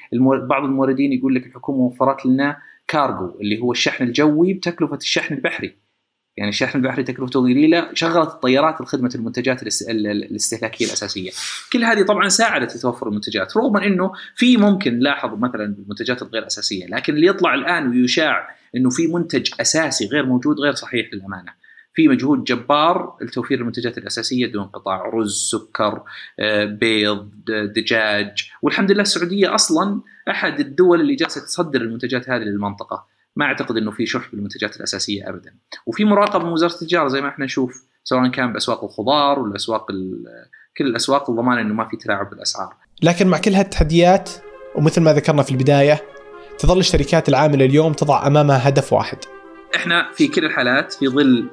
بعض 0.49 0.63
الموردين 0.63 1.13
يقول 1.13 1.35
لك 1.35 1.45
الحكومة 1.45 1.79
وفرت 1.79 2.25
لنا 2.25 2.57
كارجو 2.87 3.37
اللي 3.41 3.61
هو 3.61 3.71
الشحن 3.71 4.03
الجوي 4.03 4.53
بتكلفة 4.53 4.97
الشحن 4.97 5.33
البحري 5.33 5.85
يعني 6.37 6.49
الشحن 6.49 6.77
البحري 6.79 7.03
تكلفته 7.03 7.39
قليله 7.39 7.89
شغلت 7.93 8.29
الطيارات 8.29 8.81
لخدمة 8.81 9.11
المنتجات 9.15 9.63
الاستهلاكية 9.63 10.85
الأساسية. 10.85 11.31
كل 11.73 11.83
هذه 11.83 12.01
طبعا 12.01 12.27
ساعدت 12.27 12.75
لتوفر 12.75 13.07
المنتجات 13.07 13.57
رغم 13.57 13.77
إنه 13.77 14.11
في 14.35 14.57
ممكن 14.57 14.99
لاحظ 14.99 15.39
مثلا 15.39 15.63
المنتجات 15.63 16.21
الغير 16.21 16.47
أساسية 16.47 16.85
لكن 16.85 17.13
اللي 17.15 17.27
يطلع 17.27 17.53
الآن 17.53 17.89
ويشاع 17.89 18.47
إنه 18.75 18.89
في 18.89 19.07
منتج 19.07 19.49
أساسي 19.61 20.05
غير 20.07 20.25
موجود 20.25 20.59
غير 20.59 20.73
صحيح 20.73 21.13
للأمانة. 21.13 21.51
في 21.95 22.07
مجهود 22.07 22.43
جبار 22.43 23.17
لتوفير 23.21 23.59
المنتجات 23.59 23.97
الأساسية 23.97 24.51
دون 24.51 24.65
قطاع 24.65 25.09
رز 25.13 25.49
سكر 25.51 26.03
آه، 26.39 26.65
بيض 26.65 27.29
دجاج. 27.75 28.49
والحمد 28.61 28.91
لله 28.91 29.01
السعودية 29.01 29.55
أصلا 29.55 30.01
أحد 30.29 30.59
الدول 30.59 31.01
اللي 31.01 31.15
جالسة 31.15 31.41
تصدر 31.41 31.81
المنتجات 31.81 32.29
هذه 32.29 32.41
للمنطقة. 32.41 33.05
ما 33.35 33.45
أعتقد 33.45 33.77
إنه 33.77 33.91
في 33.91 34.05
شح 34.05 34.31
بالمنتجات 34.31 34.77
الأساسية 34.77 35.29
ابدا. 35.29 35.53
وفي 35.85 36.05
مراقبة 36.05 36.45
من 36.45 36.51
وزارة 36.51 36.73
التجارة 36.73 37.07
زي 37.07 37.21
ما 37.21 37.29
إحنا 37.29 37.45
نشوف 37.45 37.85
سواء 38.03 38.27
كان 38.27 38.53
بأسواق 38.53 38.83
الخضار 38.83 39.39
ولا 39.39 39.55
أسواق 39.55 39.87
كل 40.77 40.85
الأسواق 40.85 41.31
لضمان 41.31 41.57
إنه 41.57 41.73
ما 41.73 41.87
في 41.87 41.97
تلاعب 41.97 42.29
بالأسعار. 42.29 42.73
لكن 43.03 43.27
مع 43.27 43.37
كل 43.37 43.51
هالتحديات 43.51 44.29
ومثل 44.75 45.01
ما 45.01 45.13
ذكرنا 45.13 45.43
في 45.43 45.51
البداية 45.51 46.01
تظل 46.59 46.79
الشركات 46.79 47.29
العاملة 47.29 47.65
اليوم 47.65 47.93
تضع 47.93 48.27
أمامها 48.27 48.69
هدف 48.69 48.93
واحد. 48.93 49.17
إحنا 49.75 50.11
في 50.13 50.27
كل 50.27 50.45
الحالات 50.45 50.93
في 50.93 51.07
ظل 51.07 51.49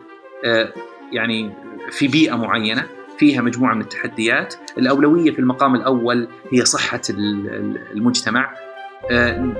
يعني 1.12 1.52
في 1.90 2.08
بيئة 2.08 2.34
معينة 2.34 2.86
فيها 3.18 3.42
مجموعة 3.42 3.74
من 3.74 3.80
التحديات، 3.80 4.54
الأولوية 4.78 5.30
في 5.30 5.38
المقام 5.38 5.74
الأول 5.74 6.28
هي 6.52 6.64
صحة 6.64 7.00
المجتمع. 7.94 8.54
آه، 9.10 9.54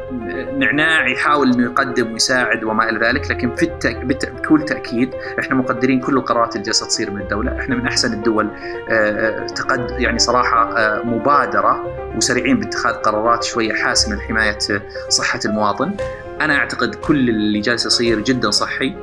نعناع 0.59 1.09
يحاول 1.09 1.53
إنه 1.53 1.62
يقدم 1.62 2.12
ويساعد 2.12 2.64
وما 2.64 2.88
إلى 2.88 2.99
ذلك، 3.07 3.31
لكن 3.31 3.55
في 3.55 3.62
التأك... 3.62 3.97
بكل 4.05 4.64
تأكيد 4.64 5.14
إحنا 5.38 5.55
مقدرين 5.55 6.01
كل 6.01 6.16
القرارات 6.16 6.53
اللي 6.53 6.64
جالسة 6.64 6.87
تصير 6.87 7.11
من 7.11 7.21
الدولة، 7.21 7.59
إحنا 7.61 7.77
من 7.77 7.87
أحسن 7.87 8.12
الدول 8.12 8.49
آه، 8.88 9.47
تقد 9.47 9.90
يعني 9.99 10.18
صراحة 10.18 10.75
مبادرة 11.05 12.03
وسريعين 12.16 12.59
باتخاذ 12.59 12.92
قرارات 12.92 13.45
شوية 13.45 13.75
حاسمة 13.75 14.16
لحماية 14.16 14.59
صحة 15.09 15.40
المواطن. 15.45 15.97
أنا 16.40 16.57
أعتقد 16.57 16.95
كل 16.95 17.29
اللي 17.29 17.61
جالس 17.61 17.87
يصير 17.87 18.21
جدا 18.21 18.51
صحي. 18.51 18.97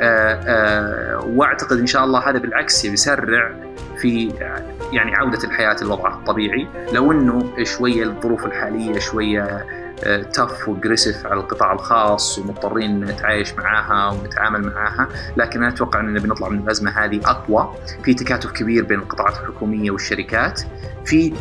آه، 0.00 0.40
آه، 0.46 1.24
وأعتقد 1.26 1.78
إن 1.78 1.86
شاء 1.86 2.04
الله 2.04 2.30
هذا 2.30 2.38
بالعكس 2.38 2.84
يسرع 2.84 3.54
في 3.98 4.32
يعني 4.92 5.14
عودة 5.14 5.44
الحياة 5.44 5.76
لوضعها 5.82 6.18
الطبيعي. 6.18 6.68
لو 6.92 7.12
إنه 7.12 7.52
شوية 7.62 8.04
الظروف 8.04 8.46
الحالية 8.46 8.98
شوية 8.98 9.66
تف 10.32 10.68
واجريسيف 10.68 11.26
على 11.26 11.40
القطاع 11.40 11.72
الخاص 11.72 12.38
ومضطرين 12.38 13.04
نتعايش 13.04 13.54
معاها 13.54 14.12
ونتعامل 14.12 14.66
معاها 14.66 15.08
لكن 15.36 15.62
أنا 15.62 15.72
أتوقع 15.72 16.00
اننا 16.00 16.20
بنطلع 16.20 16.48
من 16.48 16.58
الأزمة 16.58 16.90
هذه 16.90 17.20
أقوى. 17.24 17.74
في 18.04 18.14
تكاتف 18.14 18.52
كبير 18.52 18.84
بين 18.84 18.98
القطاعات 18.98 19.34
الحكومية 19.40 19.90
والشركات. 19.90 20.60
في 21.04 21.32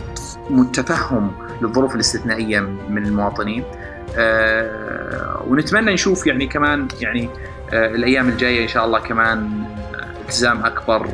تفهم 0.73 1.31
للظروف 1.61 1.95
الاستثنائية 1.95 2.59
من 2.89 3.05
المواطنين. 3.05 3.63
ونتمنى 5.47 5.93
نشوف 5.93 6.27
يعني 6.27 6.47
كمان 6.47 6.87
يعني 7.01 7.29
أه 7.73 7.87
الأيام 7.87 8.29
الجاية 8.29 8.63
إن 8.63 8.67
شاء 8.67 8.85
الله 8.85 8.99
كمان 8.99 9.63
التزام 10.21 10.65
أكبر 10.65 11.07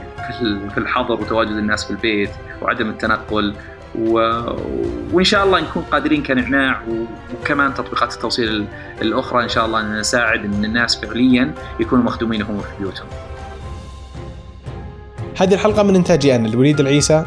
في 0.74 0.78
الحظر 0.78 1.14
وتواجد 1.14 1.52
الناس 1.52 1.86
في 1.86 1.92
البيت 1.92 2.30
وعدم 2.62 2.90
التنقل 2.90 3.56
و... 4.00 4.42
وإن 5.14 5.24
شاء 5.24 5.46
الله 5.46 5.60
نكون 5.60 5.84
قادرين 5.84 6.24
كنعناع 6.24 6.82
وكمان 7.34 7.74
تطبيقات 7.74 8.14
التوصيل 8.14 8.66
الأخرى 9.02 9.44
إن 9.44 9.50
شاء 9.50 9.66
الله 9.66 9.82
إن 9.82 10.00
نساعد 10.00 10.46
إن 10.46 10.66
الناس 10.66 11.06
فعليا 11.06 11.54
يكونوا 11.80 12.04
مخدومين 12.04 12.42
وهم 12.44 12.60
في 12.60 12.68
بيوتهم. 12.80 13.08
هذه 15.38 15.54
الحلقة 15.54 15.84
من 15.84 15.96
انتاجي 15.96 16.36
أنا 16.36 16.48
الوليد 16.48 16.80
العيسى 16.80 17.26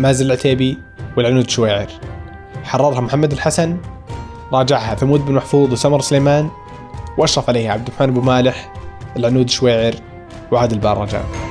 مازن 0.00 0.26
العتيبي 0.26 0.78
والعنود 1.16 1.50
شويعر. 1.50 1.86
حررها 2.64 3.00
محمد 3.00 3.32
الحسن 3.32 3.76
راجعها. 4.52 4.94
ثمود 4.94 5.26
بن 5.26 5.34
محفوظ 5.34 5.72
وسمر 5.72 6.00
سليمان 6.00 6.48
وأشرف 7.18 7.48
عليها 7.48 7.72
عبد 7.72 7.88
الرحمن 7.88 8.08
أبو 8.08 8.20
مالح 8.20 8.72
العنود 9.16 9.50
شويعر 9.50 9.94
وعادل 10.52 10.78
بارجان 10.78 11.49